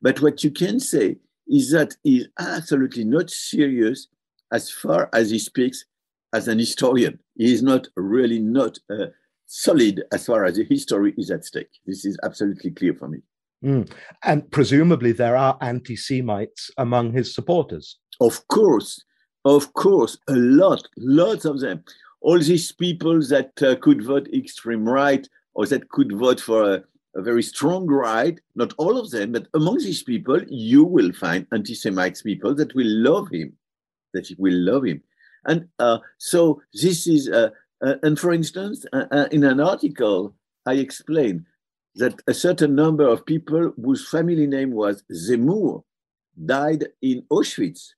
But 0.00 0.20
what 0.20 0.42
you 0.42 0.50
can 0.50 0.80
say 0.80 1.16
is 1.48 1.70
that 1.70 1.96
he's 2.02 2.28
absolutely 2.38 3.04
not 3.04 3.30
serious 3.30 4.08
as 4.52 4.70
far 4.70 5.08
as 5.12 5.30
he 5.30 5.38
speaks 5.38 5.84
as 6.32 6.48
an 6.48 6.58
historian. 6.58 7.18
He 7.34 7.52
is 7.52 7.62
not 7.62 7.88
really 7.96 8.38
not 8.38 8.78
uh, 8.90 9.06
solid 9.46 10.04
as 10.12 10.26
far 10.26 10.44
as 10.44 10.56
the 10.56 10.64
history 10.64 11.14
is 11.18 11.30
at 11.30 11.44
stake. 11.44 11.70
This 11.86 12.04
is 12.04 12.18
absolutely 12.22 12.70
clear 12.70 12.94
for 12.94 13.08
me. 13.08 13.18
Mm. 13.64 13.90
And 14.24 14.50
presumably 14.50 15.12
there 15.12 15.36
are 15.36 15.56
anti 15.60 15.96
Semites 15.96 16.70
among 16.78 17.12
his 17.12 17.34
supporters. 17.34 17.98
Of 18.20 18.46
course, 18.48 19.04
of 19.44 19.72
course, 19.74 20.18
a 20.28 20.34
lot, 20.34 20.86
lots 20.96 21.44
of 21.44 21.60
them. 21.60 21.84
All 22.20 22.38
these 22.38 22.72
people 22.72 23.20
that 23.28 23.50
uh, 23.62 23.76
could 23.76 24.04
vote 24.04 24.28
extreme 24.32 24.88
right 24.88 25.28
or 25.54 25.66
that 25.66 25.88
could 25.90 26.12
vote 26.12 26.40
for 26.40 26.74
a, 26.74 26.84
a, 27.16 27.22
very 27.22 27.42
strong 27.42 27.86
right, 27.86 28.38
not 28.54 28.72
all 28.78 28.98
of 28.98 29.10
them, 29.10 29.32
but 29.32 29.48
among 29.54 29.78
these 29.78 30.02
people, 30.02 30.40
you 30.48 30.84
will 30.84 31.12
find 31.12 31.46
anti 31.52 31.74
Semites 31.74 32.22
people 32.22 32.54
that 32.54 32.74
will 32.74 32.86
love 32.86 33.28
him 33.30 33.52
that 34.12 34.26
he 34.26 34.36
will 34.38 34.54
love 34.54 34.84
him. 34.84 35.02
And 35.44 35.68
uh, 35.78 35.98
so 36.18 36.62
this 36.72 37.06
is, 37.06 37.28
uh, 37.28 37.50
uh, 37.84 37.94
and 38.02 38.18
for 38.18 38.32
instance, 38.32 38.86
uh, 38.92 39.06
uh, 39.10 39.28
in 39.30 39.44
an 39.44 39.60
article, 39.60 40.34
I 40.66 40.74
explained 40.74 41.46
that 41.96 42.20
a 42.26 42.34
certain 42.34 42.74
number 42.74 43.06
of 43.06 43.26
people 43.26 43.72
whose 43.82 44.08
family 44.08 44.46
name 44.46 44.72
was 44.72 45.02
Zemmour 45.12 45.82
died 46.44 46.86
in 47.02 47.22
Auschwitz. 47.30 47.90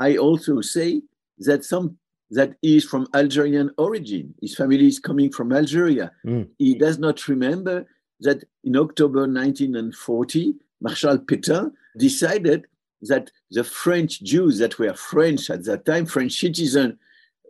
I 0.00 0.16
also 0.16 0.60
say 0.60 1.02
that 1.38 1.64
some 1.64 1.98
that 2.30 2.54
he 2.62 2.78
is 2.78 2.84
from 2.84 3.06
Algerian 3.14 3.70
origin. 3.76 4.34
His 4.40 4.54
family 4.54 4.86
is 4.86 4.98
coming 4.98 5.30
from 5.30 5.52
Algeria. 5.52 6.10
Mm. 6.26 6.48
He 6.58 6.74
does 6.74 6.98
not 6.98 7.28
remember 7.28 7.86
that 8.20 8.42
in 8.64 8.74
October 8.76 9.20
1940, 9.20 10.54
Marshal 10.80 11.18
Pétain 11.18 11.72
decided 11.98 12.64
that 13.02 13.30
the 13.50 13.64
French 13.64 14.22
Jews 14.22 14.58
that 14.58 14.78
were 14.78 14.94
French 14.94 15.50
at 15.50 15.64
that 15.64 15.84
time, 15.84 16.06
French 16.06 16.38
citizens, 16.38 16.94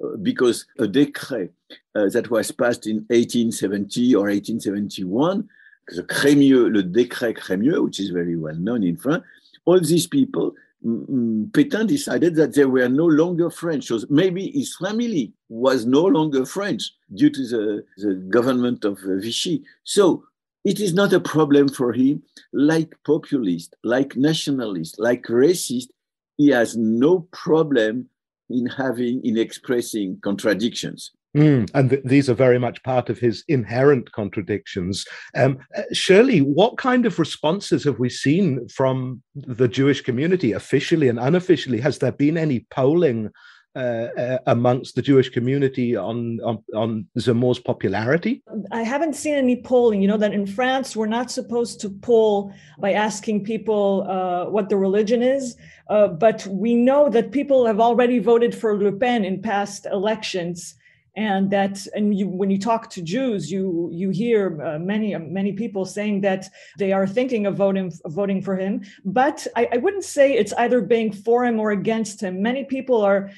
uh, 0.03 0.17
because 0.17 0.67
a 0.79 0.87
decree 0.87 1.49
uh, 1.95 2.09
that 2.09 2.31
was 2.31 2.51
passed 2.51 2.87
in 2.87 2.97
1870 3.09 4.15
or 4.15 4.29
1871, 4.29 5.49
the 5.89 6.03
Crémieux, 6.05 6.73
le 6.73 6.83
décret 6.83 7.35
Crémieux, 7.35 7.85
which 7.85 8.01
is 8.01 8.11
very 8.11 8.37
well 8.37 8.55
known 8.55 8.83
in 8.83 8.97
France, 8.97 9.25
all 9.65 9.81
these 9.81 10.07
people, 10.07 10.55
mm, 10.85 11.51
Pétain 11.51 11.87
decided 11.87 12.35
that 12.37 12.55
they 12.55 12.65
were 12.65 12.89
no 12.89 13.07
longer 13.07 13.51
French. 13.51 13.87
So 13.87 14.01
maybe 14.09 14.51
his 14.51 14.77
family 14.77 15.33
was 15.49 15.87
no 15.87 16.05
longer 16.05 16.47
French 16.47 16.95
due 17.15 17.31
to 17.31 17.47
the, 17.47 17.85
the 17.99 18.15
government 18.15 18.85
of 18.85 18.99
Vichy. 19.05 19.63
So 19.85 20.25
it 20.65 20.81
is 20.81 20.95
not 20.95 21.13
a 21.13 21.21
problem 21.21 21.69
for 21.69 21.93
him. 21.93 22.23
Like 22.53 22.95
populist, 23.05 23.75
like 23.85 24.17
nationalist, 24.17 24.99
like 24.99 25.25
racist, 25.25 25.89
he 26.37 26.49
has 26.49 26.77
no 26.77 27.29
problem 27.33 28.09
in 28.51 28.67
having, 28.67 29.25
in 29.25 29.39
expressing 29.39 30.19
contradictions. 30.23 31.11
Mm, 31.37 31.71
and 31.73 31.89
th- 31.89 32.03
these 32.05 32.29
are 32.29 32.35
very 32.35 32.59
much 32.59 32.83
part 32.83 33.09
of 33.09 33.19
his 33.19 33.43
inherent 33.49 34.13
contradictions. 34.13 35.07
Um, 35.35 35.59
uh, 35.75 35.83
Shirley, 35.93 36.41
what 36.41 36.77
kind 36.77 37.07
of 37.07 37.19
responses 37.19 37.85
have 37.85 37.99
we 37.99 38.11
seen 38.11 38.69
from 38.69 39.23
the 39.35 39.69
Jewish 39.69 40.03
community, 40.03 40.53
officially 40.53 41.09
and 41.09 41.19
unofficially? 41.19 41.81
Has 41.81 41.99
there 41.99 42.13
been 42.13 42.37
any 42.37 42.67
polling 42.71 43.31
uh, 43.75 44.09
uh, 44.19 44.39
amongst 44.47 44.95
the 44.95 45.03
Jewish 45.03 45.31
community 45.31 45.97
on, 45.97 46.41
on, 46.45 46.63
on 46.75 47.07
Zemmour's 47.19 47.59
popularity? 47.59 48.43
I 48.71 48.83
haven't 48.83 49.15
seen 49.15 49.35
any 49.35 49.57
polling. 49.63 50.03
You 50.03 50.09
know 50.09 50.19
that 50.19 50.35
in 50.35 50.47
France 50.47 50.95
we're 50.95 51.07
not 51.07 51.31
supposed 51.31 51.81
to 51.81 51.89
poll 51.89 52.53
by 52.79 52.93
asking 52.93 53.45
people 53.45 54.07
uh, 54.07 54.51
what 54.51 54.69
the 54.69 54.77
religion 54.77 55.23
is, 55.23 55.57
uh, 55.89 56.09
but 56.09 56.47
we 56.47 56.75
know 56.75 57.09
that 57.09 57.33
people 57.33 57.65
have 57.65 57.81
already 57.81 58.19
voted 58.19 58.55
for 58.55 58.77
Le 58.77 58.93
Pen 58.93 59.25
in 59.25 59.41
past 59.41 59.87
elections 59.87 60.75
and 61.17 61.51
that 61.51 61.87
and 61.95 62.19
you, 62.19 62.27
when 62.27 62.51
you 62.51 62.59
talk 62.59 62.89
to 62.91 63.03
Jews, 63.03 63.51
you 63.53 63.91
you 63.93 64.11
hear 64.11 64.63
uh, 64.63 64.79
many 64.79 65.15
many 65.17 65.53
people 65.53 65.85
saying 65.85 66.23
that 66.23 66.49
they 66.79 66.93
are 66.93 67.07
thinking 67.07 67.47
of 67.47 67.57
voting 67.57 67.93
of 68.05 68.13
voting 68.13 68.41
for 68.41 68.57
him. 68.57 68.83
But 69.05 69.47
I, 69.55 69.69
I, 69.73 69.77
wouldn't 69.77 70.05
say 70.05 70.33
it's 70.33 70.55
either 70.55 70.81
being 70.81 71.13
for 71.13 71.45
him 71.45 71.61
or 71.61 71.71
against 71.71 72.23
him. 72.23 72.41
Many 72.41 72.65
people 72.65 73.03
are 73.03 73.31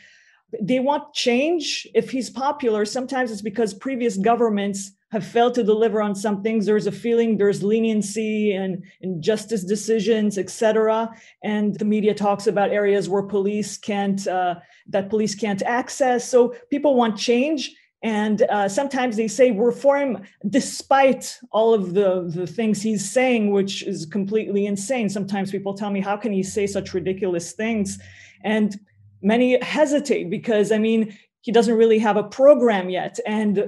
they 0.61 0.81
want 0.81 1.13
change. 1.15 1.87
If 1.95 2.11
he's 2.11 2.31
popular 2.31 2.85
sometimes 2.85 3.31
it's 3.31 3.43
because 3.43 3.75
previous 3.75 4.17
governments 4.17 4.93
have 5.11 5.25
failed 5.25 5.55
to 5.55 5.63
deliver 5.63 6.03
on 6.03 6.15
some 6.15 6.43
things. 6.43 6.67
There's 6.67 6.89
a 6.89 6.93
feeling 6.93 7.39
there's 7.39 7.63
leniency 7.63 8.53
and 8.53 8.83
injustice 9.01 9.65
decisions 9.65 10.39
etc 10.39 11.11
and 11.43 11.79
the 11.79 11.85
media 11.85 12.15
talks 12.15 12.47
about 12.47 12.71
areas 12.71 13.09
where 13.09 13.23
police 13.23 13.79
can't 13.79 14.27
uh, 14.27 14.57
that 14.89 15.11
police 15.11 15.35
can't 15.35 15.63
access. 15.63 16.29
So 16.29 16.55
people 16.71 16.95
want 16.97 17.17
change. 17.17 17.75
And 18.03 18.43
uh, 18.43 18.69
sometimes 18.69 19.17
they 19.17 19.29
say 19.29 19.51
we're 19.51 19.73
for 19.73 19.97
him 19.97 20.23
despite 20.51 21.39
all 21.53 21.73
of 21.73 21.95
the, 21.95 22.31
the 22.35 22.47
things 22.47 22.83
he's 22.83 23.11
saying 23.11 23.51
which 23.51 23.83
is 23.83 24.05
completely 24.05 24.67
insane. 24.67 25.09
Sometimes 25.09 25.51
people 25.51 25.73
tell 25.73 25.91
me 25.91 26.03
how 26.03 26.19
can 26.19 26.31
he 26.31 26.43
say 26.43 26.67
such 26.67 26.93
ridiculous 26.93 27.53
things? 27.53 27.99
And 28.43 28.79
many 29.23 29.59
hesitate 29.63 30.31
because 30.31 30.71
i 30.73 30.79
mean 30.79 31.17
he 31.45 31.53
doesn't 31.53 31.77
really 31.77 31.99
have 31.99 32.17
a 32.17 32.23
program 32.23 32.89
yet 32.89 33.21
and 33.27 33.59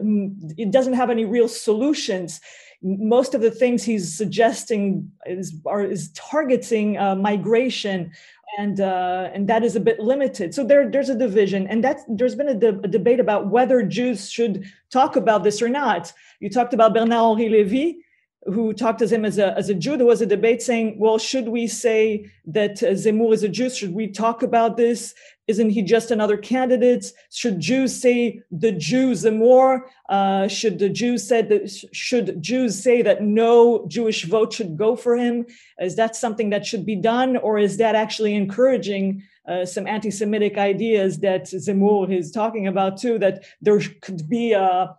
it 0.56 0.70
doesn't 0.70 0.94
have 0.94 1.10
any 1.10 1.26
real 1.26 1.46
solutions. 1.46 2.40
Most 2.82 3.34
of 3.34 3.42
the 3.42 3.50
things 3.50 3.84
he's 3.84 4.16
suggesting 4.16 5.12
is 5.26 5.54
are, 5.66 5.84
is 5.84 6.10
targeting 6.12 6.96
uh, 6.96 7.14
migration 7.16 8.12
and 8.56 8.80
uh, 8.80 9.28
and 9.34 9.46
that 9.48 9.62
is 9.62 9.76
a 9.76 9.80
bit 9.80 10.00
limited. 10.00 10.54
So 10.54 10.64
there 10.64 10.90
there's 10.90 11.10
a 11.10 11.18
division 11.18 11.66
and 11.66 11.84
that 11.84 11.98
there's 12.08 12.34
been 12.34 12.48
a, 12.48 12.54
de- 12.54 12.80
a, 12.80 12.88
debate 12.88 13.20
about 13.20 13.48
whether 13.48 13.82
jews 13.82 14.30
should 14.30 14.64
talk 14.90 15.14
about 15.16 15.44
this 15.44 15.60
or 15.60 15.68
not. 15.68 16.14
You 16.40 16.48
talked 16.48 16.72
about 16.72 16.94
bernard 16.94 17.12
henri 17.12 17.50
levy 17.50 18.05
who 18.46 18.72
talked 18.72 19.00
to 19.00 19.08
him 19.08 19.24
as 19.24 19.38
a, 19.38 19.56
as 19.56 19.68
a 19.68 19.74
Jew, 19.74 19.96
there 19.96 20.06
was 20.06 20.20
a 20.20 20.26
debate 20.26 20.62
saying, 20.62 20.98
well, 20.98 21.18
should 21.18 21.48
we 21.48 21.66
say 21.66 22.30
that 22.46 22.82
uh, 22.82 22.88
Zemmour 22.94 23.32
is 23.32 23.42
a 23.42 23.48
Jew? 23.48 23.68
Should 23.70 23.94
we 23.94 24.08
talk 24.08 24.42
about 24.42 24.76
this? 24.76 25.14
Isn't 25.46 25.70
he 25.70 25.82
just 25.82 26.10
another 26.10 26.36
candidate? 26.36 27.12
Should 27.30 27.60
Jews 27.60 27.94
say 28.00 28.42
the 28.50 28.72
Jew 28.72 29.12
Zemmour? 29.12 29.82
Uh, 30.08 30.48
should 30.48 30.78
the 30.78 30.88
Jews 30.88 31.26
say 31.26 31.42
that 31.42 31.70
should 31.92 32.42
Jews 32.42 32.82
say 32.82 33.02
that 33.02 33.22
no 33.22 33.86
Jewish 33.86 34.24
vote 34.24 34.52
should 34.52 34.76
go 34.76 34.96
for 34.96 35.16
him? 35.16 35.46
Is 35.80 35.96
that 35.96 36.16
something 36.16 36.50
that 36.50 36.66
should 36.66 36.84
be 36.84 36.96
done, 36.96 37.36
or 37.36 37.58
is 37.58 37.76
that 37.76 37.94
actually 37.94 38.34
encouraging 38.34 39.22
uh, 39.46 39.64
some 39.64 39.86
anti-Semitic 39.86 40.58
ideas 40.58 41.18
that 41.20 41.44
Zemmour 41.44 42.12
is 42.12 42.32
talking 42.32 42.66
about 42.66 42.98
too? 42.98 43.18
That 43.18 43.44
there 43.60 43.80
could 44.02 44.28
be 44.28 44.52
a 44.52 44.96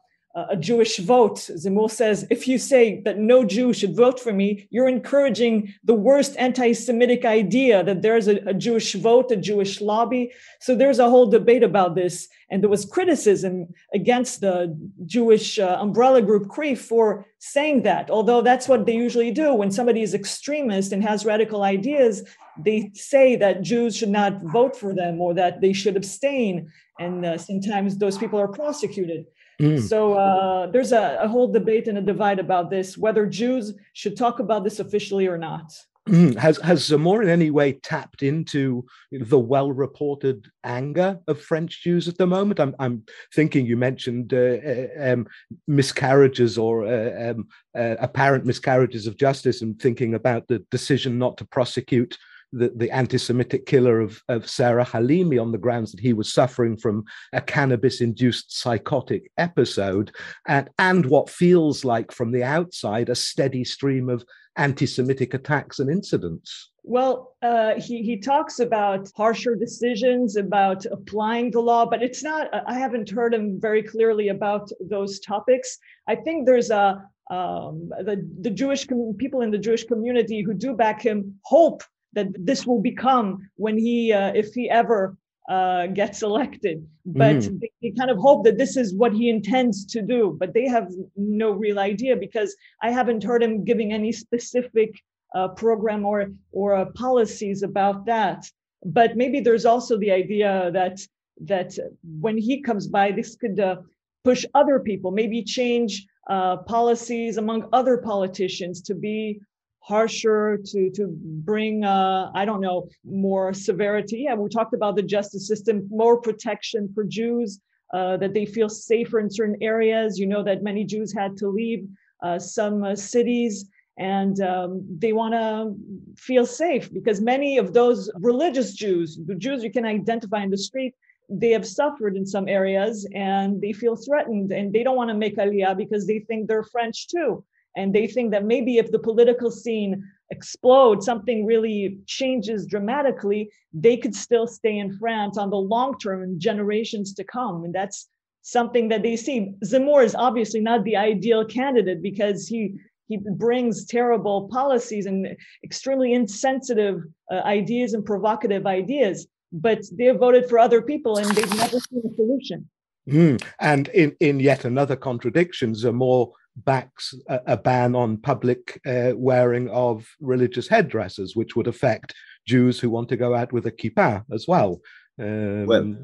a 0.49 0.55
Jewish 0.55 0.97
vote. 0.99 1.37
Zemmour 1.37 1.89
says, 1.89 2.27
if 2.29 2.47
you 2.47 2.59
say 2.59 3.01
that 3.01 3.17
no 3.17 3.43
Jew 3.43 3.73
should 3.73 3.95
vote 3.95 4.19
for 4.19 4.31
me, 4.31 4.67
you're 4.69 4.87
encouraging 4.87 5.73
the 5.83 5.95
worst 5.95 6.35
anti 6.37 6.73
Semitic 6.73 7.25
idea 7.25 7.83
that 7.83 8.03
there's 8.03 8.27
a, 8.27 8.35
a, 8.45 8.53
Jewish 8.53 8.93
vote, 8.93 9.31
a 9.31 9.35
Jewish 9.35 9.81
lobby. 9.81 10.31
So 10.59 10.75
there's 10.75 10.99
a 10.99 11.09
whole 11.09 11.25
debate 11.27 11.63
about 11.63 11.95
this. 11.95 12.27
And 12.51 12.61
there 12.61 12.69
was 12.69 12.85
criticism 12.85 13.73
against 13.93 14.41
the 14.41 14.77
Jewish 15.05 15.57
uh, 15.57 15.77
umbrella 15.79 16.21
group 16.21 16.47
CRIF 16.49 16.77
for 16.77 17.25
saying 17.39 17.83
that, 17.83 18.09
although 18.11 18.41
that's 18.41 18.67
what 18.67 18.85
they 18.85 18.95
usually 18.95 19.31
do. 19.31 19.53
When 19.53 19.71
somebody 19.71 20.01
is 20.01 20.13
extremist 20.13 20.91
and 20.91 21.03
has 21.03 21.25
radical 21.25 21.63
ideas, 21.63 22.23
they 22.63 22.91
say 22.93 23.35
that 23.37 23.63
Jews 23.63 23.97
should 23.97 24.09
not 24.09 24.41
vote 24.43 24.75
for 24.75 24.93
them 24.93 25.19
or 25.19 25.33
that 25.33 25.61
they 25.61 25.73
should 25.73 25.97
abstain. 25.97 26.71
And 26.99 27.25
uh, 27.25 27.37
sometimes 27.37 27.97
those 27.97 28.17
people 28.17 28.39
are 28.39 28.47
prosecuted. 28.47 29.25
Mm. 29.61 29.81
So 29.81 30.13
uh, 30.13 30.67
there's 30.67 30.91
a, 30.91 31.17
a, 31.19 31.27
whole 31.27 31.51
debate 31.51 31.87
and 31.87 31.97
a 31.97 32.01
divide 32.01 32.37
about 32.37 32.69
this, 32.69 32.95
whether 32.97 33.25
Jews 33.25 33.73
should 33.93 34.15
talk 34.15 34.39
about 34.39 34.63
this 34.63 34.79
officially 34.79 35.27
or 35.27 35.37
not. 35.37 35.73
Mm. 36.07 36.37
Has 36.37 36.57
has 36.59 36.87
Zemmour 36.87 37.21
in 37.21 37.27
any 37.27 37.51
way 37.51 37.73
tapped 37.73 38.23
into 38.23 38.85
the 39.11 39.39
well-reported 39.39 40.49
anger 40.63 41.19
of 41.27 41.41
French 41.41 41.83
Jews 41.83 42.07
at 42.07 42.17
the 42.17 42.27
moment? 42.27 42.61
I'm 42.61 42.75
I'm 42.79 43.03
thinking 43.35 43.65
you 43.65 43.75
mentioned 43.75 44.33
uh, 44.33 44.37
uh 44.37 44.87
um, 45.13 45.27
miscarriages 45.67 46.57
or 46.57 46.85
uh, 46.85 47.31
um, 47.31 47.47
uh, 47.77 47.95
apparent 47.99 48.45
miscarriages 48.45 49.05
of 49.05 49.17
justice, 49.17 49.61
and 49.61 49.77
thinking 49.81 50.13
about 50.13 50.47
the 50.47 50.59
decision 50.71 51.17
not 51.19 51.37
to 51.39 51.45
prosecute 51.45 52.17
the, 52.51 52.71
the 52.75 52.91
anti-Semitic 52.91 53.65
killer 53.65 53.99
of, 53.99 54.21
of 54.29 54.49
Sarah 54.49 54.85
Halimi 54.85 55.41
on 55.41 55.51
the 55.51 55.57
grounds 55.57 55.91
that 55.91 56.01
he 56.01 56.13
was 56.13 56.33
suffering 56.33 56.77
from 56.77 57.03
a 57.33 57.41
cannabis-induced 57.41 58.57
psychotic 58.57 59.31
episode, 59.37 60.11
and, 60.47 60.69
and 60.79 61.05
what 61.05 61.29
feels 61.29 61.83
like 61.83 62.11
from 62.11 62.31
the 62.31 62.43
outside 62.43 63.09
a 63.09 63.15
steady 63.15 63.63
stream 63.63 64.09
of 64.09 64.23
anti-Semitic 64.55 65.33
attacks 65.33 65.79
and 65.79 65.89
incidents. 65.89 66.71
Well, 66.83 67.35
uh, 67.41 67.73
he 67.81 68.01
he 68.01 68.17
talks 68.17 68.59
about 68.59 69.09
harsher 69.13 69.55
decisions, 69.55 70.37
about 70.37 70.85
applying 70.85 71.51
the 71.51 71.59
law, 71.59 71.85
but 71.85 72.01
it's 72.01 72.23
not. 72.23 72.47
I 72.65 72.75
haven't 72.79 73.09
heard 73.09 73.33
him 73.33 73.59
very 73.59 73.83
clearly 73.83 74.29
about 74.29 74.71
those 74.79 75.19
topics. 75.19 75.77
I 76.07 76.15
think 76.15 76.45
there's 76.45 76.71
a 76.71 77.03
um, 77.29 77.89
the 78.05 78.25
the 78.39 78.49
Jewish 78.49 78.85
com- 78.85 79.15
people 79.17 79.41
in 79.41 79.51
the 79.51 79.57
Jewish 79.57 79.83
community 79.83 80.41
who 80.41 80.53
do 80.53 80.73
back 80.73 81.01
him 81.01 81.37
hope 81.43 81.83
that 82.17 82.27
this 82.49 82.65
will 82.67 82.81
become 82.81 83.27
when 83.55 83.77
he, 83.77 84.11
uh, 84.11 84.31
if 84.33 84.47
he 84.53 84.69
ever 84.69 85.15
uh, 85.47 85.87
gets 85.87 86.23
elected. 86.23 86.85
But 87.05 87.37
mm. 87.37 87.59
they, 87.61 87.71
they, 87.81 87.91
kind 87.97 88.11
of 88.11 88.17
hope 88.17 88.43
that 88.43 88.57
this 88.57 88.75
is 88.75 88.93
what 88.93 89.13
he 89.13 89.29
intends 89.29 89.85
to 89.93 90.01
do, 90.01 90.35
but 90.39 90.53
they 90.53 90.67
have 90.67 90.91
no 91.15 91.51
real 91.51 91.79
idea 91.79 92.15
because 92.17 92.55
I 92.81 92.89
haven't 92.91 93.23
heard 93.23 93.41
him 93.43 93.63
giving 93.63 93.93
any 93.93 94.11
specific 94.11 94.91
uh, 95.35 95.49
program 95.49 96.05
or 96.05 96.31
or 96.51 96.75
uh, 96.75 96.85
policies 96.95 97.63
about 97.63 98.05
that. 98.07 98.49
But 98.83 99.15
maybe 99.15 99.39
there's 99.39 99.65
also 99.65 99.97
the 99.97 100.11
idea 100.11 100.69
that 100.73 100.99
that 101.41 101.77
when 102.25 102.37
he 102.37 102.61
comes 102.61 102.87
by, 102.87 103.11
this 103.11 103.35
could 103.35 103.59
uh, 103.59 103.77
push 104.23 104.43
other 104.53 104.79
people, 104.79 105.11
maybe 105.11 105.43
change 105.43 106.05
uh, 106.29 106.57
policies 106.57 107.37
among 107.37 107.69
other 107.71 107.97
politicians 107.97 108.81
to 108.81 108.95
be 108.95 109.39
harsher 109.87 110.59
to 110.71 110.89
to 110.91 111.03
bring 111.51 111.83
uh, 111.83 112.29
i 112.35 112.43
don't 112.45 112.61
know 112.61 112.87
more 113.05 113.53
severity. 113.53 114.19
Yeah 114.25 114.35
we 114.35 114.49
talked 114.49 114.73
about 114.73 114.95
the 114.95 115.03
justice 115.15 115.47
system 115.47 115.87
more 115.89 116.19
protection 116.27 116.81
for 116.93 117.03
jews 117.03 117.61
uh, 117.93 118.17
that 118.17 118.33
they 118.33 118.45
feel 118.45 118.69
safer 118.69 119.19
in 119.19 119.29
certain 119.29 119.57
areas. 119.61 120.19
You 120.19 120.27
know 120.27 120.43
that 120.43 120.61
many 120.61 120.83
jews 120.83 121.13
had 121.13 121.37
to 121.37 121.47
leave 121.47 121.87
uh, 122.21 122.37
some 122.37 122.83
uh, 122.83 122.95
cities 122.95 123.69
and 123.97 124.41
um, 124.41 124.85
they 124.99 125.13
want 125.13 125.33
to 125.33 125.73
feel 126.17 126.45
safe 126.45 126.91
because 126.93 127.19
many 127.21 127.57
of 127.57 127.73
those 127.73 128.11
religious 128.31 128.73
jews 128.73 129.19
the 129.25 129.35
jews 129.35 129.63
you 129.63 129.71
can 129.71 129.85
identify 129.85 130.43
in 130.43 130.51
the 130.51 130.57
street 130.57 130.93
they 131.29 131.51
have 131.51 131.65
suffered 131.65 132.15
in 132.15 132.25
some 132.25 132.47
areas 132.47 133.07
and 133.13 133.61
they 133.61 133.73
feel 133.73 133.95
threatened 133.95 134.51
and 134.51 134.71
they 134.71 134.83
don't 134.83 134.95
want 134.95 135.09
to 135.09 135.15
make 135.15 135.35
aliyah 135.37 135.75
because 135.75 136.05
they 136.05 136.19
think 136.19 136.47
they're 136.47 136.63
french 136.63 137.07
too 137.07 137.43
and 137.77 137.93
they 137.93 138.07
think 138.07 138.31
that 138.31 138.43
maybe 138.43 138.79
if 138.79 138.91
the 138.91 138.99
political 138.99 139.51
scene 139.51 140.03
explodes, 140.31 141.05
something 141.05 141.45
really 141.45 141.99
changes 142.05 142.65
dramatically, 142.65 143.49
they 143.71 143.95
could 143.95 144.15
still 144.15 144.47
stay 144.47 144.79
in 144.79 144.97
France 144.97 145.37
on 145.37 145.49
the 145.49 145.57
long 145.57 145.97
term 145.99 146.23
and 146.23 146.41
generations 146.41 147.13
to 147.13 147.23
come. 147.23 147.63
And 147.63 147.73
that's 147.73 148.09
something 148.41 148.89
that 148.89 149.03
they 149.03 149.15
see. 149.15 149.53
Zemmour 149.63 150.03
is 150.03 150.15
obviously 150.15 150.59
not 150.59 150.83
the 150.83 150.97
ideal 150.97 151.45
candidate 151.45 152.01
because 152.01 152.47
he 152.47 152.73
he 153.07 153.17
brings 153.17 153.85
terrible 153.85 154.49
policies 154.49 155.05
and 155.05 155.37
extremely 155.63 156.13
insensitive 156.13 157.03
uh, 157.31 157.35
ideas 157.45 157.93
and 157.93 158.03
provocative 158.03 158.65
ideas. 158.67 159.27
But 159.53 159.79
they 159.97 160.09
voted 160.09 160.49
for 160.49 160.59
other 160.59 160.81
people 160.81 161.17
and 161.17 161.29
they've 161.31 161.55
never 161.55 161.79
seen 161.79 162.03
a 162.05 162.13
solution. 162.15 162.69
Mm. 163.07 163.41
And 163.61 163.87
in, 163.89 164.13
in 164.19 164.41
yet 164.41 164.65
another 164.65 164.97
contradiction, 164.97 165.73
Zemmour 165.73 166.33
backs 166.65 167.13
a, 167.29 167.39
a 167.47 167.57
ban 167.57 167.95
on 167.95 168.17
public 168.17 168.79
uh, 168.85 169.11
wearing 169.15 169.69
of 169.69 170.07
religious 170.19 170.67
headdresses, 170.67 171.35
which 171.35 171.55
would 171.55 171.67
affect 171.67 172.13
Jews 172.47 172.79
who 172.79 172.89
want 172.89 173.09
to 173.09 173.17
go 173.17 173.35
out 173.35 173.53
with 173.53 173.65
a 173.65 173.71
kippah 173.71 174.23
as 174.31 174.47
well. 174.47 174.81
Um, 175.19 175.65
well, 175.65 175.95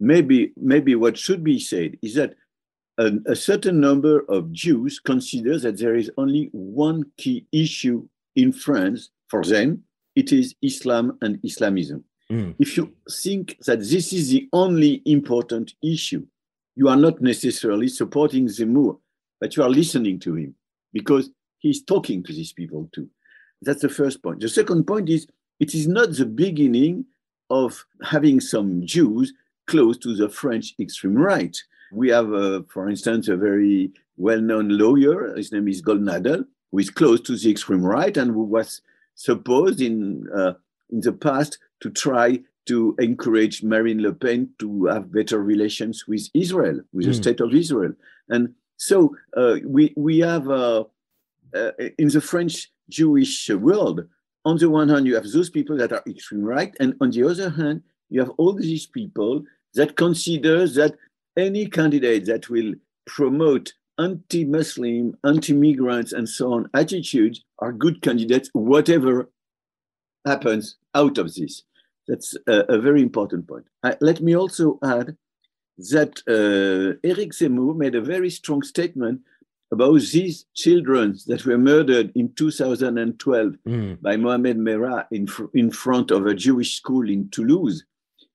maybe 0.00 0.52
maybe 0.56 0.94
what 0.94 1.18
should 1.18 1.44
be 1.44 1.58
said 1.58 1.98
is 2.02 2.14
that 2.14 2.34
a, 2.98 3.12
a 3.26 3.36
certain 3.36 3.80
number 3.80 4.20
of 4.28 4.52
Jews 4.52 5.00
consider 5.00 5.58
that 5.58 5.78
there 5.78 5.94
is 5.94 6.10
only 6.16 6.48
one 6.52 7.04
key 7.16 7.46
issue 7.52 8.06
in 8.36 8.52
France 8.52 9.10
for 9.28 9.44
them. 9.44 9.84
It 10.14 10.32
is 10.32 10.54
Islam 10.62 11.18
and 11.22 11.38
Islamism. 11.42 12.04
Mm. 12.30 12.54
If 12.58 12.76
you 12.76 12.92
think 13.10 13.56
that 13.66 13.80
this 13.80 14.12
is 14.12 14.30
the 14.30 14.48
only 14.52 15.02
important 15.06 15.74
issue, 15.82 16.26
you 16.76 16.88
are 16.88 16.96
not 16.96 17.20
necessarily 17.20 17.88
supporting 17.88 18.46
the 18.46 18.52
Zemmour 18.52 18.98
but 19.42 19.56
you 19.56 19.62
are 19.64 19.68
listening 19.68 20.20
to 20.20 20.36
him 20.36 20.54
because 20.92 21.30
he's 21.58 21.82
talking 21.82 22.22
to 22.22 22.32
these 22.32 22.52
people 22.52 22.88
too. 22.94 23.08
That's 23.60 23.82
the 23.82 23.88
first 23.88 24.22
point. 24.22 24.38
The 24.38 24.48
second 24.48 24.84
point 24.84 25.08
is 25.08 25.26
it 25.58 25.74
is 25.74 25.88
not 25.88 26.12
the 26.12 26.26
beginning 26.26 27.06
of 27.50 27.84
having 28.04 28.38
some 28.38 28.86
Jews 28.86 29.34
close 29.66 29.98
to 29.98 30.14
the 30.14 30.28
French 30.28 30.74
extreme 30.78 31.16
right. 31.16 31.60
We 31.90 32.10
have, 32.10 32.32
uh, 32.32 32.62
for 32.68 32.88
instance, 32.88 33.26
a 33.26 33.36
very 33.36 33.90
well 34.16 34.40
known 34.40 34.68
lawyer, 34.68 35.34
his 35.36 35.50
name 35.50 35.66
is 35.66 35.82
Goldnadel, 35.82 36.44
who 36.70 36.78
is 36.78 36.90
close 36.90 37.20
to 37.22 37.36
the 37.36 37.50
extreme 37.50 37.84
right 37.84 38.16
and 38.16 38.30
who 38.30 38.44
was 38.44 38.80
supposed 39.16 39.80
in, 39.80 40.28
uh, 40.32 40.52
in 40.88 41.00
the 41.00 41.12
past 41.12 41.58
to 41.80 41.90
try 41.90 42.38
to 42.66 42.94
encourage 43.00 43.64
Marine 43.64 44.02
Le 44.02 44.12
Pen 44.12 44.50
to 44.60 44.84
have 44.84 45.10
better 45.10 45.42
relations 45.42 46.06
with 46.06 46.28
Israel, 46.32 46.80
with 46.92 47.06
mm. 47.06 47.08
the 47.08 47.16
hmm. 47.16 47.22
state 47.22 47.40
of 47.40 47.52
Israel. 47.52 47.92
And 48.28 48.54
so 48.82 49.14
uh, 49.36 49.58
we 49.64 49.94
we 49.96 50.18
have 50.18 50.48
uh, 50.48 50.82
uh, 51.54 51.70
in 51.98 52.08
the 52.08 52.20
French 52.20 52.68
Jewish 52.88 53.48
world, 53.48 54.04
on 54.44 54.58
the 54.58 54.68
one 54.68 54.88
hand, 54.88 55.06
you 55.06 55.14
have 55.14 55.30
those 55.30 55.50
people 55.50 55.76
that 55.76 55.92
are 55.92 56.02
extreme 56.04 56.42
right, 56.42 56.74
and 56.80 56.96
on 57.00 57.12
the 57.12 57.22
other 57.22 57.48
hand, 57.48 57.82
you 58.10 58.18
have 58.18 58.30
all 58.38 58.54
these 58.54 58.86
people 58.86 59.44
that 59.74 59.96
consider 59.96 60.66
that 60.66 60.96
any 61.36 61.66
candidate 61.66 62.26
that 62.26 62.50
will 62.50 62.74
promote 63.06 63.72
anti-Muslim, 64.00 65.16
anti-migrants, 65.24 66.12
and 66.12 66.28
so 66.28 66.52
on 66.52 66.68
attitudes 66.74 67.44
are 67.60 67.72
good 67.72 68.02
candidates, 68.02 68.50
whatever 68.52 69.30
happens 70.26 70.76
out 70.96 71.18
of 71.18 71.32
this. 71.36 71.62
That's 72.08 72.34
a, 72.48 72.64
a 72.68 72.78
very 72.80 73.00
important 73.00 73.46
point. 73.46 73.66
Let 74.00 74.20
me 74.20 74.34
also 74.34 74.80
add 74.82 75.16
that 75.90 76.22
uh, 76.28 76.98
Eric 77.04 77.32
Zemmour 77.32 77.76
made 77.76 77.94
a 77.94 78.00
very 78.00 78.30
strong 78.30 78.62
statement 78.62 79.20
about 79.72 80.00
these 80.00 80.44
children 80.54 81.18
that 81.26 81.46
were 81.46 81.56
murdered 81.56 82.12
in 82.14 82.32
2012 82.34 83.54
mm. 83.66 84.02
by 84.02 84.16
Mohamed 84.16 84.58
Merah 84.58 85.06
in, 85.10 85.26
fr- 85.26 85.46
in 85.54 85.70
front 85.70 86.10
of 86.10 86.26
a 86.26 86.34
Jewish 86.34 86.76
school 86.76 87.08
in 87.08 87.30
Toulouse. 87.30 87.84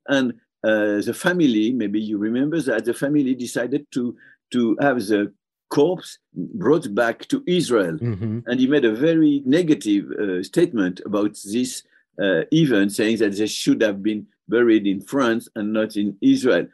And 0.08 0.34
uh, 0.64 1.02
the 1.02 1.14
family, 1.16 1.72
maybe 1.72 2.02
you 2.02 2.18
remember 2.18 2.60
that, 2.62 2.86
the 2.86 2.94
family 2.94 3.36
decided 3.36 3.86
to, 3.92 4.18
to 4.52 4.78
have 4.82 4.98
the 5.06 5.32
corpse 5.70 6.18
brought 6.34 6.94
back 6.96 7.28
to 7.28 7.44
Israel. 7.46 8.00
Mm-hmm. 8.00 8.40
And 8.48 8.60
he 8.60 8.66
made 8.66 8.86
a 8.86 8.96
very 8.96 9.44
negative 9.46 10.10
uh, 10.12 10.42
statement 10.42 11.02
about 11.06 11.38
this 11.46 11.84
uh, 12.20 12.42
event, 12.52 12.94
saying 12.94 13.18
that 13.18 13.38
they 13.38 13.48
should 13.48 13.82
have 13.82 14.02
been 14.02 14.26
buried 14.50 14.88
in 14.88 15.02
France 15.02 15.48
and 15.56 15.72
not 15.72 15.96
in 15.98 16.18
Israel 16.22 16.66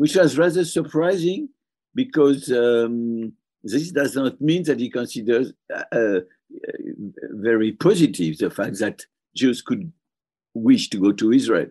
which 0.00 0.16
was 0.16 0.38
rather 0.38 0.64
surprising 0.64 1.46
because 1.94 2.50
um, 2.50 3.34
this 3.62 3.90
does 3.90 4.16
not 4.16 4.40
mean 4.40 4.62
that 4.62 4.80
he 4.80 4.88
considers 4.88 5.52
uh, 5.74 5.84
uh, 5.92 6.20
very 7.32 7.72
positive 7.72 8.38
the 8.38 8.48
fact 8.48 8.78
that 8.78 9.04
Jews 9.36 9.60
could 9.60 9.92
wish 10.54 10.88
to 10.88 10.98
go 10.98 11.12
to 11.12 11.32
Israel. 11.32 11.66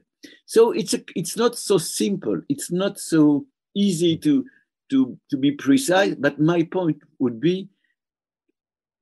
So 0.45 0.71
it's 0.73 0.93
a, 0.93 1.01
it's 1.15 1.37
not 1.37 1.57
so 1.57 1.79
simple. 1.79 2.39
It's 2.49 2.71
not 2.71 2.99
so 2.99 3.47
easy 3.75 4.15
to 4.17 4.45
to, 4.91 5.17
to 5.31 5.37
be 5.37 5.53
precise, 5.53 6.13
but 6.13 6.39
my 6.39 6.61
point 6.61 6.97
would 7.17 7.39
be 7.39 7.69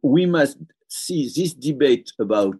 we 0.03 0.25
must 0.25 0.57
see 0.87 1.29
this 1.35 1.53
debate 1.53 2.13
about 2.17 2.59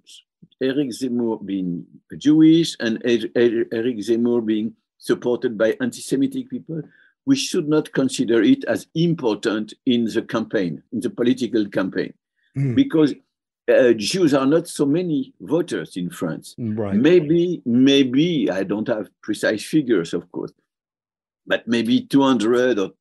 Eric 0.62 0.90
Zemmour 0.90 1.46
being 1.46 1.86
Jewish 2.18 2.76
and 2.82 3.02
Eric 3.06 4.00
Zemmour 4.00 4.46
being 4.46 4.76
supported 4.98 5.58
by 5.58 5.76
anti 5.82 6.02
Semitic 6.02 6.50
people. 6.50 6.82
We 7.26 7.36
should 7.36 7.68
not 7.68 7.92
consider 7.92 8.42
it 8.42 8.64
as 8.66 8.88
important 8.96 9.74
in 9.86 10.06
the 10.06 10.22
campaign, 10.22 10.82
in 10.94 11.02
the 11.02 11.10
political 11.10 11.68
campaign, 11.68 12.14
mm. 12.58 12.74
because 12.76 13.14
uh, 13.70 13.92
Jews 13.94 14.34
are 14.34 14.46
not 14.46 14.68
so 14.68 14.86
many 14.86 15.34
voters 15.42 15.98
in 15.98 16.10
France. 16.10 16.56
Right. 16.58 16.96
Maybe, 16.96 17.62
maybe 17.66 18.50
I 18.50 18.64
don't 18.64 18.88
have 18.88 19.10
precise 19.22 19.64
figures, 19.64 20.14
of 20.14 20.32
course, 20.32 20.54
but 21.46 21.68
maybe 21.68 22.02
200 22.06 22.80
or 22.80 22.92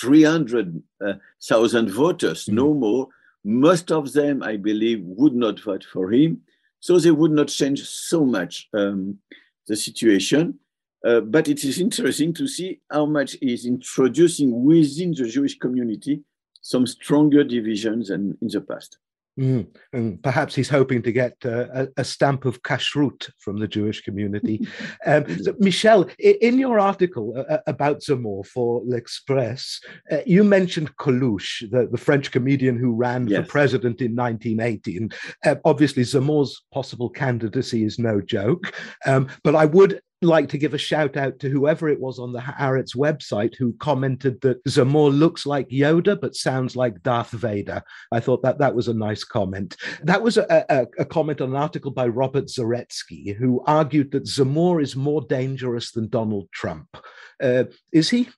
300,000 0.00 1.88
uh, 1.88 1.92
voters, 1.92 2.46
mm. 2.46 2.52
no 2.54 2.74
more. 2.74 3.08
Most 3.44 3.90
of 3.90 4.12
them, 4.12 4.42
I 4.44 4.56
believe, 4.56 5.02
would 5.02 5.34
not 5.34 5.58
vote 5.60 5.84
for 5.92 6.12
him. 6.12 6.42
So 6.78 6.98
they 6.98 7.10
would 7.10 7.32
not 7.32 7.48
change 7.48 7.84
so 7.84 8.24
much 8.24 8.68
um, 8.74 9.18
the 9.66 9.76
situation. 9.76 10.58
Uh, 11.04 11.20
but 11.20 11.48
it 11.48 11.64
is 11.64 11.80
interesting 11.80 12.32
to 12.34 12.46
see 12.46 12.80
how 12.90 13.06
much 13.06 13.36
is 13.42 13.66
introducing 13.66 14.64
within 14.64 15.12
the 15.12 15.28
Jewish 15.28 15.58
community 15.58 16.22
some 16.60 16.86
stronger 16.86 17.42
divisions 17.42 18.08
than 18.08 18.38
in 18.40 18.48
the 18.48 18.60
past. 18.60 18.98
Mm. 19.40 19.66
And 19.94 20.22
perhaps 20.22 20.54
he's 20.54 20.68
hoping 20.68 21.00
to 21.02 21.10
get 21.10 21.34
uh, 21.44 21.66
a, 21.72 21.88
a, 21.96 22.04
stamp 22.04 22.44
of 22.44 22.62
kashrut 22.62 23.30
from 23.38 23.58
the 23.58 23.66
Jewish 23.66 24.02
community. 24.02 24.66
um, 25.06 25.24
so 25.42 25.54
Michel, 25.58 26.06
in 26.18 26.58
your 26.58 26.78
article 26.78 27.32
uh, 27.36 27.54
uh, 27.54 27.58
about 27.66 28.02
Zemmour 28.02 28.44
for 28.44 28.82
L'Express, 28.84 29.80
uh, 30.10 30.18
you 30.26 30.44
mentioned 30.44 30.94
Coluche, 30.96 31.64
the, 31.70 31.88
the, 31.90 31.96
French 31.96 32.30
comedian 32.30 32.76
who 32.76 32.92
ran 32.92 33.26
yes. 33.26 33.40
for 33.40 33.48
president 33.48 34.02
in 34.02 34.14
1980. 34.14 34.96
And 34.98 35.14
uh, 35.46 35.54
obviously, 35.64 36.02
Zemmour's 36.02 36.62
possible 36.70 37.08
candidacy 37.08 37.84
is 37.84 37.98
no 37.98 38.20
joke. 38.20 38.74
Um, 39.06 39.28
but 39.42 39.56
I 39.56 39.64
would 39.64 40.02
like 40.24 40.48
to 40.50 40.58
give 40.58 40.74
a 40.74 40.78
shout 40.78 41.16
out 41.16 41.38
to 41.40 41.48
whoever 41.48 41.88
it 41.88 42.00
was 42.00 42.18
on 42.18 42.32
the 42.32 42.40
Haaretz 42.40 42.96
website 42.96 43.56
who 43.56 43.72
commented 43.74 44.40
that 44.42 44.62
Zemmour 44.64 45.16
looks 45.16 45.46
like 45.46 45.68
Yoda 45.68 46.20
but 46.20 46.34
sounds 46.34 46.76
like 46.76 47.02
Darth 47.02 47.30
Vader. 47.30 47.82
I 48.10 48.20
thought 48.20 48.42
that 48.42 48.58
that 48.58 48.74
was 48.74 48.88
a 48.88 48.94
nice 48.94 49.24
comment. 49.24 49.76
That 50.02 50.22
was 50.22 50.36
a, 50.36 50.64
a, 50.68 50.86
a 50.98 51.04
comment 51.04 51.40
on 51.40 51.50
an 51.50 51.56
article 51.56 51.90
by 51.90 52.06
Robert 52.08 52.46
Zaretsky 52.46 53.36
who 53.36 53.62
argued 53.66 54.12
that 54.12 54.24
Zemmour 54.24 54.82
is 54.82 54.96
more 54.96 55.22
dangerous 55.22 55.92
than 55.92 56.08
Donald 56.08 56.48
Trump. 56.52 56.96
Uh, 57.42 57.64
is 57.92 58.10
he? 58.10 58.28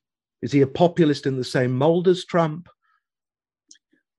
Is 0.41 0.51
he 0.51 0.61
a 0.61 0.67
populist 0.67 1.25
in 1.25 1.37
the 1.37 1.43
same 1.43 1.71
mold 1.71 2.07
as 2.07 2.25
Trump? 2.25 2.69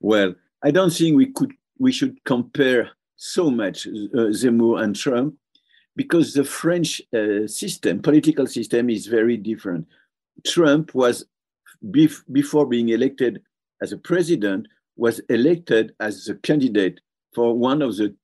Well, 0.01 0.35
I 0.63 0.71
don't 0.71 0.93
think 0.93 1.17
we 1.17 1.33
could 1.33 1.53
we 1.79 1.93
should 1.93 2.23
compare 2.25 2.91
so 3.17 3.51
much 3.51 3.87
uh, 3.87 4.31
Zemmour 4.33 4.83
and 4.83 4.95
Trump 4.95 5.37
because 5.97 6.35
the 6.35 6.45
French 6.45 7.01
uh, 7.15 7.47
system, 7.47 8.01
political 8.01 8.47
system, 8.47 8.91
is 8.91 9.07
very 9.07 9.37
different. 9.37 9.87
Trump 10.47 10.95
was, 10.95 11.25
bef- 11.91 12.23
before 12.31 12.67
being 12.67 12.91
elected 12.91 13.43
as 13.83 13.93
a 13.93 13.97
president, 13.97 14.67
was 14.97 15.21
elected 15.31 15.95
as 16.01 16.29
a 16.29 16.35
candidate 16.37 17.01
for 17.35 17.55
one 17.55 17.83
of 17.83 17.97
the 17.97 18.15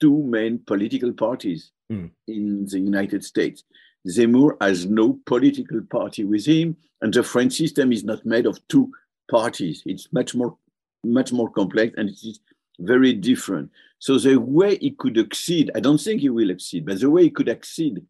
two 0.00 0.22
main 0.22 0.58
political 0.66 1.12
parties 1.12 1.72
mm. 1.92 2.10
in 2.28 2.66
the 2.66 2.78
United 2.78 3.24
States. 3.24 3.64
Zemmour 4.08 4.56
has 4.60 4.86
no 4.86 5.18
political 5.26 5.80
party 5.82 6.24
with 6.24 6.46
him, 6.46 6.76
and 7.02 7.12
the 7.12 7.22
French 7.22 7.54
system 7.54 7.92
is 7.92 8.04
not 8.04 8.24
made 8.24 8.46
of 8.46 8.58
two 8.68 8.92
parties. 9.30 9.82
It's 9.84 10.08
much 10.12 10.34
more, 10.34 10.56
much 11.04 11.32
more 11.32 11.50
complex, 11.50 11.94
and 11.96 12.08
it 12.08 12.18
is 12.22 12.40
very 12.78 13.12
different. 13.12 13.70
So 13.98 14.18
the 14.18 14.36
way 14.36 14.76
he 14.78 14.90
could 14.90 15.16
exceed, 15.18 15.70
I 15.74 15.80
don't 15.80 16.00
think 16.00 16.20
he 16.20 16.28
will 16.28 16.50
exceed, 16.50 16.86
but 16.86 17.00
the 17.00 17.10
way 17.10 17.24
he 17.24 17.30
could 17.30 17.48
accede 17.48 18.02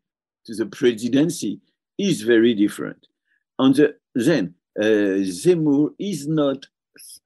to 0.46 0.54
the 0.54 0.66
presidency 0.66 1.60
is 1.98 2.22
very 2.22 2.54
different. 2.54 3.06
On 3.58 3.72
the, 3.72 3.96
then, 4.14 4.54
uh, 4.78 5.22
Zemmour 5.22 5.94
is 5.98 6.26
not, 6.26 6.66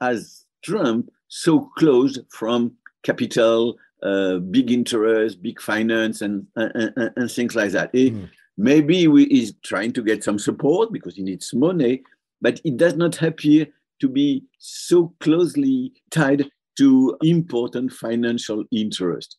as 0.00 0.44
Trump, 0.62 1.11
so 1.29 1.70
close 1.76 2.18
from 2.31 2.72
capital, 3.03 3.76
uh, 4.03 4.37
big 4.38 4.70
interest, 4.70 5.42
big 5.42 5.61
finance, 5.61 6.22
and, 6.22 6.46
and, 6.57 7.12
and 7.16 7.31
things 7.31 7.55
like 7.55 7.72
that. 7.72 7.92
mm. 7.92 8.29
Maybe 8.57 8.98
he 8.98 9.42
is 9.42 9.55
trying 9.62 9.92
to 9.94 10.03
get 10.03 10.22
some 10.22 10.38
support 10.38 10.92
because 10.92 11.16
he 11.16 11.22
needs 11.22 11.55
money, 11.55 12.03
but 12.40 12.61
it 12.64 12.76
does 12.76 12.94
not 12.94 13.20
appear 13.22 13.66
to 14.00 14.09
be 14.09 14.44
so 14.59 15.14
closely 15.20 15.92
tied 16.11 16.50
to 16.81 17.14
important 17.21 17.93
financial 17.93 18.64
interest. 18.73 19.37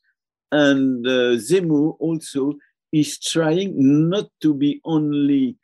And 0.51 1.08
uh, 1.08 1.38
Zemmour 1.47 1.95
also 1.99 2.54
is 2.91 3.17
trying 3.19 3.73
not 4.10 4.27
to 4.41 4.54
be 4.54 4.80
only 4.86 5.58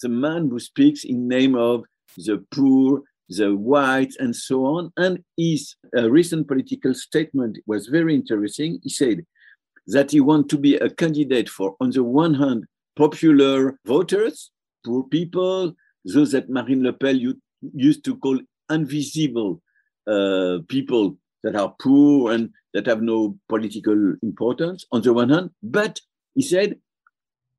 the 0.00 0.08
man 0.08 0.48
who 0.50 0.58
speaks 0.58 1.04
in 1.04 1.28
name 1.28 1.54
of 1.54 1.84
the 2.16 2.44
poor, 2.50 3.02
the 3.28 3.54
whites, 3.54 4.16
and 4.16 4.34
so 4.34 4.66
on. 4.66 4.92
And 4.96 5.22
his 5.36 5.76
uh, 5.96 6.10
recent 6.10 6.48
political 6.48 6.92
statement 6.92 7.58
was 7.68 7.86
very 7.86 8.16
interesting. 8.16 8.80
He 8.82 8.90
said 8.90 9.24
that 9.86 10.10
he 10.10 10.20
wants 10.20 10.48
to 10.48 10.58
be 10.58 10.74
a 10.74 10.90
candidate 10.90 11.48
for, 11.48 11.76
on 11.80 11.90
the 11.90 12.02
one 12.02 12.34
hand, 12.34 12.64
popular 12.96 13.78
voters, 13.86 14.50
poor 14.84 15.04
people, 15.04 15.76
those 16.04 16.32
that 16.32 16.50
Marine 16.50 16.82
Le 16.82 16.92
Pen 16.92 17.36
used 17.74 18.04
to 18.06 18.16
call 18.16 18.40
invisible 18.68 19.62
uh, 20.06 20.58
people 20.68 21.16
that 21.42 21.56
are 21.56 21.74
poor 21.80 22.32
and 22.32 22.50
that 22.74 22.86
have 22.86 23.02
no 23.02 23.38
political 23.48 24.14
importance 24.22 24.84
on 24.92 25.02
the 25.02 25.12
one 25.12 25.28
hand. 25.28 25.50
But 25.62 26.00
he 26.34 26.42
said, 26.42 26.76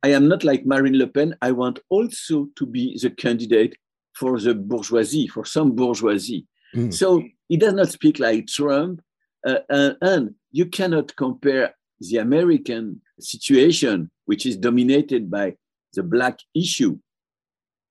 I 0.02 0.10
am 0.10 0.28
not 0.28 0.44
like 0.44 0.66
Marine 0.66 0.98
Le 0.98 1.08
Pen. 1.08 1.36
I 1.42 1.52
want 1.52 1.80
also 1.90 2.48
to 2.58 2.66
be 2.66 2.98
the 3.02 3.10
candidate 3.10 3.76
for 4.16 4.40
the 4.40 4.54
bourgeoisie, 4.54 5.28
for 5.28 5.46
some 5.46 5.72
bourgeoisie. 5.72 6.46
Mm. 6.76 6.94
So 6.94 7.24
he 7.48 7.58
does 7.58 7.74
not 7.74 7.90
speak 7.90 8.20
like 8.20 8.48
Trump. 8.48 9.02
Uh, 9.46 9.60
uh, 9.70 9.94
and 10.02 10.36
you 10.52 10.66
cannot 10.66 11.16
compare 11.16 11.76
the 12.00 12.18
American 12.18 13.02
situation, 13.20 14.10
which 14.26 14.46
is 14.46 14.58
dominated 14.58 15.30
by 15.30 15.56
the 15.94 16.04
black 16.04 16.40
issue, 16.56 16.98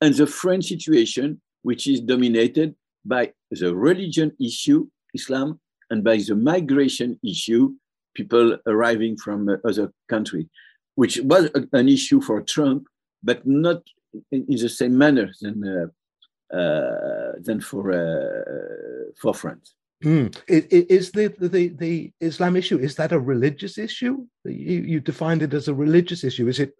and 0.00 0.14
the 0.14 0.26
French 0.26 0.66
situation, 0.66 1.40
which 1.62 1.86
is 1.86 2.00
dominated 2.00 2.74
by 3.04 3.32
the 3.50 3.74
religion 3.74 4.32
issue, 4.40 4.86
Islam, 5.14 5.60
and 5.90 6.02
by 6.04 6.16
the 6.16 6.34
migration 6.34 7.18
issue, 7.24 7.72
people 8.14 8.56
arriving 8.66 9.16
from 9.16 9.48
other 9.64 9.92
countries, 10.08 10.46
which 10.94 11.18
was 11.20 11.50
an 11.72 11.88
issue 11.88 12.20
for 12.20 12.42
Trump, 12.42 12.86
but 13.22 13.46
not 13.46 13.82
in, 14.30 14.46
in 14.48 14.56
the 14.58 14.68
same 14.68 14.96
manner 14.96 15.30
than 15.40 15.56
uh, 15.66 16.56
uh, 16.56 17.32
than 17.40 17.60
for 17.60 17.92
uh, 17.92 19.12
for 19.20 19.34
France. 19.34 19.74
Mm. 20.04 20.36
Is 20.48 21.12
the, 21.12 21.28
the 21.38 21.68
the 21.68 22.12
Islam 22.20 22.56
issue 22.56 22.78
is 22.78 22.96
that 22.96 23.12
a 23.12 23.18
religious 23.18 23.78
issue? 23.78 24.26
You, 24.44 24.80
you 24.92 25.00
defined 25.00 25.42
it 25.42 25.54
as 25.54 25.68
a 25.68 25.74
religious 25.74 26.24
issue. 26.24 26.48
Is 26.48 26.58
it 26.58 26.72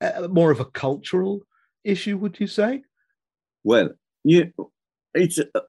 uh, 0.00 0.28
more 0.28 0.50
of 0.50 0.60
a 0.60 0.64
cultural 0.64 1.42
issue? 1.84 2.16
Would 2.18 2.40
you 2.40 2.46
say? 2.46 2.82
Well, 3.62 3.90
you, 4.24 4.52
it's 5.14 5.38
uh, 5.38 5.60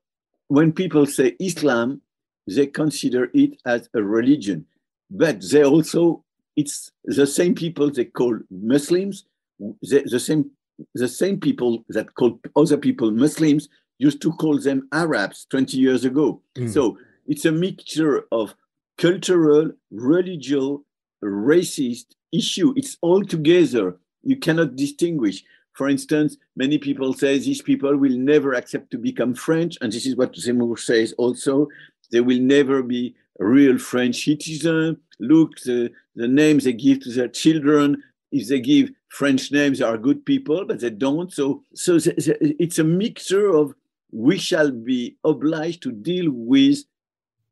when 0.48 0.72
people 0.72 1.06
say 1.06 1.36
Islam, 1.40 2.02
they 2.48 2.68
consider 2.68 3.30
it 3.34 3.62
as 3.66 3.90
a 3.94 4.04
religion. 4.04 4.66
But 5.10 5.44
they 5.52 5.64
also, 5.64 6.24
it's 6.56 6.92
the 7.06 7.28
same 7.28 7.56
people 7.56 7.92
they 7.92 8.06
call 8.06 8.40
Muslims, 8.50 9.26
the, 9.60 10.04
the 10.10 10.20
same 10.20 10.52
the 10.96 11.08
same 11.08 11.40
people 11.40 11.86
that 11.90 12.16
call 12.16 12.40
other 12.56 12.78
people 12.78 13.12
Muslims 13.12 13.70
used 14.00 14.22
to 14.22 14.32
call 14.34 14.58
them 14.60 14.88
Arabs 14.92 15.46
20 15.52 15.78
years 15.78 16.06
ago. 16.06 16.42
Mm. 16.58 16.74
So 16.74 16.98
it's 17.28 17.46
a 17.46 17.52
mixture 17.52 18.26
of 18.32 18.56
cultural, 18.98 19.72
religious, 19.92 20.78
racist 21.24 22.16
issue. 22.32 22.74
It's 22.76 22.98
all 23.02 23.24
together. 23.24 23.98
You 24.24 24.38
cannot 24.38 24.76
distinguish. 24.76 25.44
For 25.82 25.90
instance, 25.90 26.38
many 26.56 26.78
people 26.78 27.12
say 27.12 27.40
these 27.40 27.64
people 27.64 27.98
will 27.98 28.16
never 28.16 28.54
accept 28.54 28.92
to 28.92 29.00
become 29.00 29.34
French, 29.34 29.80
and 29.82 29.92
this 29.92 30.06
is 30.06 30.16
what 30.16 30.36
Zemmour 30.36 30.78
says 30.78 31.12
also. 31.14 31.70
They 32.12 32.22
will 32.22 32.38
never 32.38 32.84
be 32.84 33.16
real 33.40 33.80
French 33.80 34.24
citizens. 34.26 35.00
Look, 35.20 35.60
the, 35.62 35.92
the 36.16 36.28
names 36.28 36.66
they 36.66 36.74
give 36.74 37.00
to 37.00 37.12
their 37.12 37.30
children, 37.30 38.04
if 38.32 38.48
they 38.48 38.60
give 38.60 38.92
French 39.10 39.52
names, 39.52 39.80
they 39.80 39.86
are 39.86 39.98
good 39.98 40.24
people, 40.24 40.66
but 40.66 40.82
they 40.82 40.92
don't. 40.92 41.34
So, 41.34 41.64
so 41.74 41.98
it's 42.06 42.78
a 42.78 42.84
mixture 42.84 43.50
of 43.50 43.74
we 44.12 44.38
shall 44.38 44.70
be 44.70 45.18
obliged 45.24 45.82
to 45.82 45.92
deal 45.92 46.28
with 46.30 46.78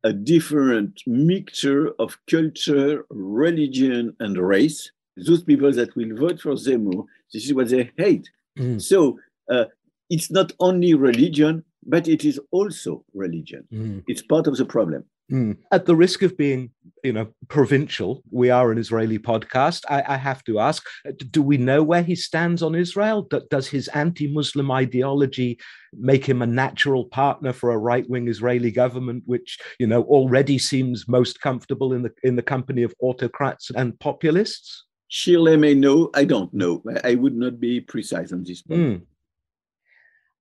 a 0.03 0.13
different 0.13 1.01
mixture 1.07 1.93
of 1.97 2.15
culture, 2.29 3.07
religion, 3.09 4.15
and 4.19 4.37
race. 4.37 4.91
Those 5.25 5.43
people 5.43 5.71
that 5.71 5.95
will 5.95 6.15
vote 6.15 6.39
for 6.41 6.53
Zemmour, 6.53 7.05
this 7.33 7.45
is 7.45 7.53
what 7.53 7.69
they 7.69 7.91
hate. 7.97 8.29
Mm. 8.57 8.81
So 8.81 9.19
uh, 9.51 9.65
it's 10.09 10.31
not 10.31 10.51
only 10.59 10.93
religion, 10.93 11.63
but 11.85 12.07
it 12.07 12.25
is 12.25 12.39
also 12.51 13.03
religion. 13.13 13.67
Mm. 13.73 14.03
It's 14.07 14.21
part 14.21 14.47
of 14.47 14.57
the 14.57 14.65
problem. 14.65 15.05
Mm. 15.31 15.57
At 15.71 15.85
the 15.85 15.95
risk 15.95 16.23
of 16.23 16.35
being, 16.37 16.71
you 17.03 17.13
know, 17.13 17.27
provincial, 17.49 18.23
we 18.31 18.49
are 18.49 18.71
an 18.71 18.79
Israeli 18.79 19.19
podcast. 19.19 19.83
I, 19.87 20.03
I 20.07 20.17
have 20.17 20.43
to 20.45 20.59
ask: 20.59 20.83
Do 21.29 21.43
we 21.43 21.57
know 21.57 21.83
where 21.83 22.01
he 22.01 22.15
stands 22.15 22.63
on 22.63 22.73
Israel? 22.73 23.27
Does 23.51 23.67
his 23.67 23.87
anti-Muslim 23.89 24.71
ideology 24.71 25.59
make 25.93 26.25
him 26.25 26.41
a 26.41 26.47
natural 26.47 27.05
partner 27.05 27.53
for 27.53 27.69
a 27.71 27.77
right-wing 27.77 28.27
Israeli 28.27 28.71
government, 28.71 29.23
which 29.27 29.59
you 29.79 29.85
know 29.85 30.01
already 30.03 30.57
seems 30.57 31.07
most 31.07 31.41
comfortable 31.41 31.93
in 31.93 32.01
the 32.01 32.11
in 32.23 32.35
the 32.35 32.41
company 32.41 32.81
of 32.81 32.95
autocrats 32.99 33.69
and 33.75 33.99
populists? 33.99 34.85
Shirley 35.09 35.57
may 35.57 35.73
know. 35.73 36.11
I 36.13 36.23
don't 36.23 36.53
know. 36.53 36.81
I 37.03 37.15
would 37.15 37.35
not 37.35 37.59
be 37.59 37.81
precise 37.81 38.31
on 38.31 38.43
this 38.43 38.61
point. 38.61 38.79
Mm. 38.79 39.01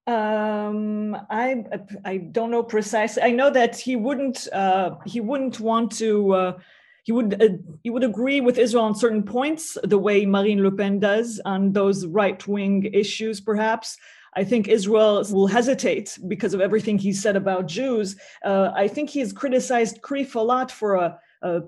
Um, 0.09 1.17
I 1.31 1.65
I 2.05 2.17
don't 2.19 2.51
know 2.51 2.63
precisely. 2.63 3.23
I 3.23 3.31
know 3.31 3.51
that 3.51 3.77
he 3.77 3.97
wouldn't 3.97 4.47
uh, 4.53 4.97
he 5.05 5.21
wouldn't 5.21 5.59
want 5.59 5.93
to. 5.99 6.33
Uh, 6.33 6.59
he 7.03 7.13
would 7.13 7.43
uh, 7.43 7.49
he 7.83 7.91
would 7.91 8.05
agree 8.05 8.41
with 8.41 8.59
Israel 8.59 8.85
on 8.85 8.95
certain 8.95 9.23
points, 9.23 9.77
the 9.83 9.99
way 9.99 10.27
Marine 10.27 10.63
Le 10.63 10.71
Pen 10.71 10.99
does 11.01 11.41
on 11.45 11.73
those 11.73 12.07
right 12.07 12.47
wing 12.47 12.85
issues, 12.93 13.41
perhaps. 13.41 13.97
I 14.35 14.45
think 14.45 14.69
Israel 14.69 15.25
will 15.31 15.47
hesitate 15.47 16.19
because 16.29 16.55
of 16.55 16.61
everything 16.61 16.99
he 16.99 17.13
said 17.13 17.35
about 17.35 17.67
Jews. 17.67 18.17
Uh, 18.45 18.71
I 18.75 18.87
think 18.87 19.11
he's 19.11 19.33
criticized 19.33 20.01
CRIF 20.03 20.37
a 20.37 20.41
lot 20.41 20.71
for 20.71 20.95
a, 20.95 21.19
a, 21.43 21.63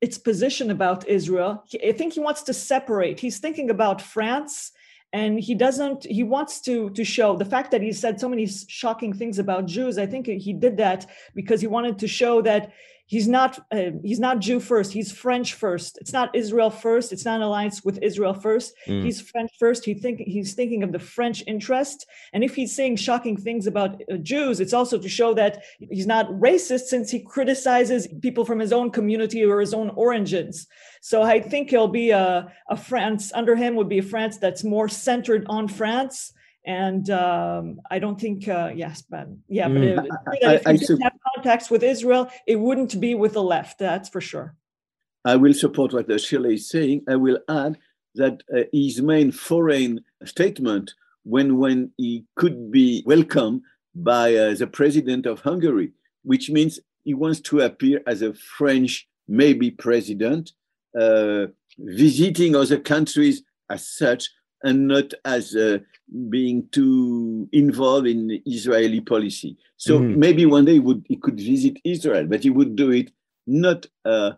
its 0.00 0.18
position 0.18 0.70
about 0.70 1.08
Israel. 1.08 1.64
He, 1.66 1.88
I 1.88 1.92
think 1.92 2.12
he 2.12 2.20
wants 2.20 2.42
to 2.42 2.54
separate. 2.54 3.20
He's 3.20 3.38
thinking 3.38 3.70
about 3.70 4.02
France 4.02 4.72
and 5.12 5.38
he 5.38 5.54
doesn't 5.54 6.04
he 6.04 6.22
wants 6.22 6.60
to 6.60 6.90
to 6.90 7.04
show 7.04 7.36
the 7.36 7.44
fact 7.44 7.70
that 7.70 7.82
he 7.82 7.92
said 7.92 8.20
so 8.20 8.28
many 8.28 8.46
shocking 8.46 9.12
things 9.12 9.38
about 9.38 9.66
jews 9.66 9.98
i 9.98 10.06
think 10.06 10.26
he 10.26 10.52
did 10.52 10.76
that 10.76 11.08
because 11.34 11.60
he 11.60 11.66
wanted 11.66 11.98
to 11.98 12.08
show 12.08 12.42
that 12.42 12.72
he's 13.06 13.28
not 13.28 13.58
uh, 13.70 13.92
he's 14.02 14.20
not 14.20 14.40
Jew 14.40 14.60
first. 14.60 14.92
He's 14.92 15.10
French 15.12 15.54
first. 15.54 15.96
It's 16.00 16.12
not 16.12 16.34
Israel 16.34 16.70
first. 16.70 17.12
It's 17.12 17.24
not 17.24 17.36
an 17.36 17.42
alliance 17.42 17.84
with 17.84 17.98
Israel 18.02 18.34
first. 18.34 18.74
Mm. 18.86 19.04
He's 19.04 19.20
French 19.20 19.50
first. 19.58 19.84
He 19.84 19.94
think 19.94 20.20
he's 20.20 20.54
thinking 20.54 20.82
of 20.82 20.92
the 20.92 20.98
French 20.98 21.42
interest. 21.46 22.06
And 22.32 22.42
if 22.44 22.54
he's 22.54 22.74
saying 22.74 22.96
shocking 22.96 23.36
things 23.36 23.66
about 23.66 24.02
uh, 24.12 24.16
Jews, 24.16 24.60
it's 24.60 24.74
also 24.74 24.98
to 24.98 25.08
show 25.08 25.32
that 25.34 25.62
he's 25.78 26.06
not 26.06 26.28
racist 26.30 26.86
since 26.86 27.10
he 27.10 27.20
criticizes 27.20 28.08
people 28.20 28.44
from 28.44 28.58
his 28.58 28.72
own 28.72 28.90
community 28.90 29.44
or 29.44 29.60
his 29.60 29.72
own 29.72 29.90
origins. 29.90 30.66
So 31.00 31.22
I 31.22 31.40
think 31.40 31.70
he'll 31.70 31.88
be 31.88 32.10
a, 32.10 32.52
a 32.68 32.76
France 32.76 33.32
under 33.32 33.54
him 33.54 33.76
would 33.76 33.88
be 33.88 33.98
a 33.98 34.02
France 34.02 34.38
that's 34.38 34.64
more 34.64 34.88
centered 34.88 35.46
on 35.48 35.68
France 35.68 36.32
and 36.66 37.08
um, 37.10 37.80
I 37.90 37.98
don't 37.98 38.20
think, 38.20 38.48
uh, 38.48 38.72
yes, 38.74 39.02
but 39.02 39.28
yeah, 39.48 39.68
but 39.68 39.78
mm. 39.78 40.06
if, 40.42 40.66
if 40.66 40.80
you 40.80 40.86
didn't 40.86 41.02
have 41.02 41.12
contacts 41.34 41.70
with 41.70 41.82
Israel, 41.82 42.28
it 42.46 42.56
wouldn't 42.56 43.00
be 43.00 43.14
with 43.14 43.34
the 43.34 43.42
left. 43.42 43.78
That's 43.78 44.08
for 44.08 44.20
sure. 44.20 44.56
I 45.24 45.36
will 45.36 45.54
support 45.54 45.92
what 45.92 46.20
Shirley 46.20 46.54
is 46.54 46.68
saying. 46.68 47.02
I 47.08 47.16
will 47.16 47.38
add 47.48 47.78
that 48.16 48.42
uh, 48.54 48.62
his 48.72 49.00
main 49.00 49.30
foreign 49.30 50.04
statement, 50.24 50.92
when 51.24 51.58
when 51.58 51.92
he 51.96 52.24
could 52.34 52.70
be 52.70 53.02
welcomed 53.06 53.62
by 53.94 54.34
uh, 54.34 54.54
the 54.54 54.66
president 54.66 55.26
of 55.26 55.40
Hungary, 55.40 55.92
which 56.22 56.50
means 56.50 56.80
he 57.04 57.14
wants 57.14 57.40
to 57.40 57.60
appear 57.60 58.02
as 58.06 58.22
a 58.22 58.34
French 58.34 59.08
maybe 59.28 59.70
president, 59.70 60.52
uh, 60.98 61.46
visiting 61.78 62.56
other 62.56 62.78
countries 62.78 63.42
as 63.70 63.86
such, 63.88 64.30
and 64.62 64.88
not 64.88 65.12
as 65.24 65.54
uh, 65.54 65.78
being 66.28 66.68
too 66.72 67.48
involved 67.52 68.06
in 68.06 68.40
Israeli 68.46 69.00
policy. 69.00 69.56
So 69.76 69.98
mm. 69.98 70.16
maybe 70.16 70.46
one 70.46 70.64
day 70.64 70.74
he 70.74 70.80
would 70.80 71.04
he 71.08 71.16
could 71.16 71.38
visit 71.38 71.78
Israel, 71.84 72.26
but 72.26 72.42
he 72.42 72.50
would 72.50 72.76
do 72.76 72.90
it 72.90 73.10
not 73.46 73.86
uh, 74.04 74.32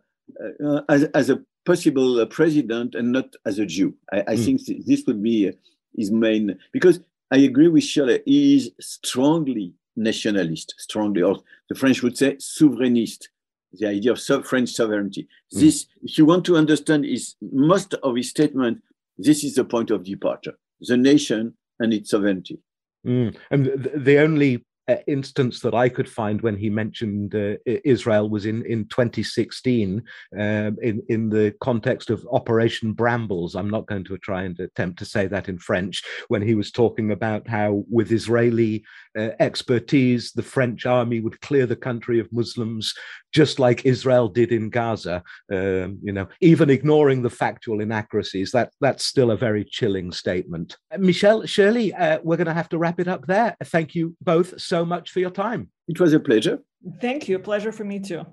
uh, 0.65 0.81
as, 0.89 1.05
as 1.15 1.31
a 1.31 1.41
possible 1.65 2.21
uh, 2.21 2.27
president 2.27 2.95
and 2.95 3.13
not 3.13 3.35
as 3.47 3.59
a 3.59 3.67
Jew. 3.67 3.95
I, 4.13 4.21
I 4.21 4.37
mm. 4.37 4.45
think 4.45 4.87
this 4.87 5.05
would 5.07 5.23
be 5.23 5.49
uh, 5.49 5.53
his 5.97 6.11
main 6.11 6.59
because 6.73 7.01
I 7.31 7.39
agree 7.39 7.69
with 7.69 7.85
Shirley. 7.85 8.23
He 8.25 8.57
is 8.57 8.71
strongly 8.81 9.75
nationalist, 9.97 10.75
strongly, 10.79 11.23
or 11.23 11.43
the 11.69 11.75
French 11.75 12.03
would 12.03 12.17
say 12.17 12.37
souverainist. 12.37 13.29
The 13.75 13.87
idea 13.87 14.13
of 14.13 14.47
French 14.47 14.71
sovereignty. 14.71 15.29
Mm. 15.55 15.61
This, 15.61 15.87
if 16.03 16.17
you 16.17 16.25
want 16.25 16.47
to 16.47 16.57
understand, 16.57 17.05
is 17.05 17.35
most 17.43 17.93
of 18.03 18.17
his 18.17 18.31
statement 18.31 18.83
this 19.19 19.45
is 19.45 19.55
the 19.55 19.65
point 19.65 19.91
of 19.91 20.05
departure 20.05 20.55
the 20.81 20.97
nation 20.97 21.55
and 21.81 21.93
its 21.93 22.11
sovereignty. 22.11 22.61
Mm. 23.07 23.37
And 23.51 23.67
the, 23.67 24.19
only 24.19 24.65
instance 25.07 25.61
that 25.61 25.75
I 25.75 25.89
could 25.89 26.09
find 26.09 26.41
when 26.41 26.57
he 26.57 26.71
mentioned 26.71 27.35
uh, 27.35 27.57
Israel 27.67 28.29
was 28.29 28.47
in, 28.47 28.65
in 28.67 28.87
2016 28.87 30.03
um, 30.39 30.77
in, 30.83 31.03
in 31.09 31.29
the 31.29 31.55
context 31.61 32.11
of 32.11 32.27
Operation 32.33 32.93
Brambles. 32.93 33.55
I'm 33.55 33.71
not 33.71 33.87
going 33.87 34.05
to 34.05 34.19
try 34.19 34.43
and 34.43 34.59
attempt 34.59 34.99
to 35.01 35.05
say 35.05 35.27
that 35.27 35.49
in 35.49 35.59
French, 35.59 36.03
when 36.29 36.43
he 36.43 36.55
was 36.55 36.71
talking 36.71 37.11
about 37.11 37.47
how, 37.47 37.85
with 37.91 38.13
Israeli 38.13 38.85
uh, 39.19 39.31
expertise, 39.41 40.33
the 40.33 40.43
French 40.43 40.87
army 40.87 41.21
would 41.21 41.41
clear 41.41 41.67
the 41.67 41.77
country 41.77 42.19
of 42.19 42.33
Muslims, 42.33 42.95
just 43.33 43.59
like 43.59 43.85
Israel 43.85 44.29
did 44.29 44.53
in 44.53 44.71
Gaza. 44.71 45.23
Um, 45.53 45.99
you 46.03 46.13
know, 46.13 46.29
even 46.41 46.71
ignoring 46.71 47.23
the 47.23 47.31
factual 47.31 47.81
inaccuracies, 47.81 48.53
that 48.53 48.73
that's 48.81 49.05
still 49.05 49.31
a 49.31 49.37
very 49.37 49.65
chilling 49.65 50.13
statement. 50.13 50.77
Uh, 50.93 50.99
Michel, 50.99 51.45
Shirley, 51.47 51.93
uh, 51.95 52.21
we're 52.23 52.37
going 52.37 52.47
to 52.47 52.55
have 52.55 52.69
to 52.71 52.79
wrap 52.79 53.01
it 53.01 53.09
up 53.09 53.27
there. 53.27 53.57
Thank 53.65 53.95
you 53.95 54.17
both 54.23 54.61
so 54.61 54.78
much 54.85 55.11
for 55.11 55.21
your 55.21 55.31
time. 55.31 55.71
It 55.87 56.01
was 56.01 56.13
a 56.13 56.21
pleasure. 56.21 56.61
Thank 57.01 57.29
you. 57.29 57.37
A 57.37 57.41
pleasure 57.41 57.73
for 57.73 57.85
me 57.85 57.99
too. 57.99 58.25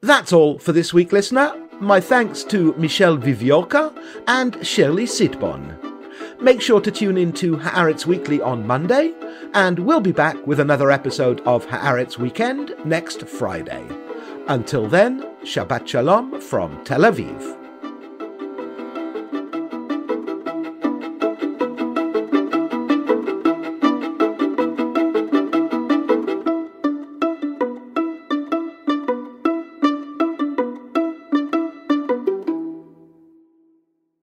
That's 0.00 0.32
all 0.32 0.58
for 0.58 0.72
this 0.72 0.92
week, 0.92 1.12
listener. 1.12 1.54
My 1.80 2.00
thanks 2.00 2.42
to 2.44 2.74
Michel 2.74 3.16
Wieviorka 3.16 3.96
and 4.26 4.64
Shirley 4.66 5.04
Sitbon. 5.04 5.78
Make 6.40 6.60
sure 6.60 6.80
to 6.80 6.90
tune 6.90 7.16
in 7.16 7.32
to 7.34 7.56
Haaretz 7.56 8.04
Weekly 8.04 8.40
on 8.40 8.66
Monday, 8.66 9.14
and 9.54 9.78
we'll 9.78 10.00
be 10.00 10.10
back 10.10 10.44
with 10.44 10.58
another 10.58 10.90
episode 10.90 11.40
of 11.42 11.64
Haaretz 11.66 12.18
Weekend 12.18 12.74
next 12.84 13.22
Friday. 13.28 13.86
Until 14.48 14.88
then, 14.88 15.22
Shabbat 15.44 15.86
Shalom 15.86 16.40
from 16.40 16.84
Tel 16.84 17.02
Aviv. 17.02 17.61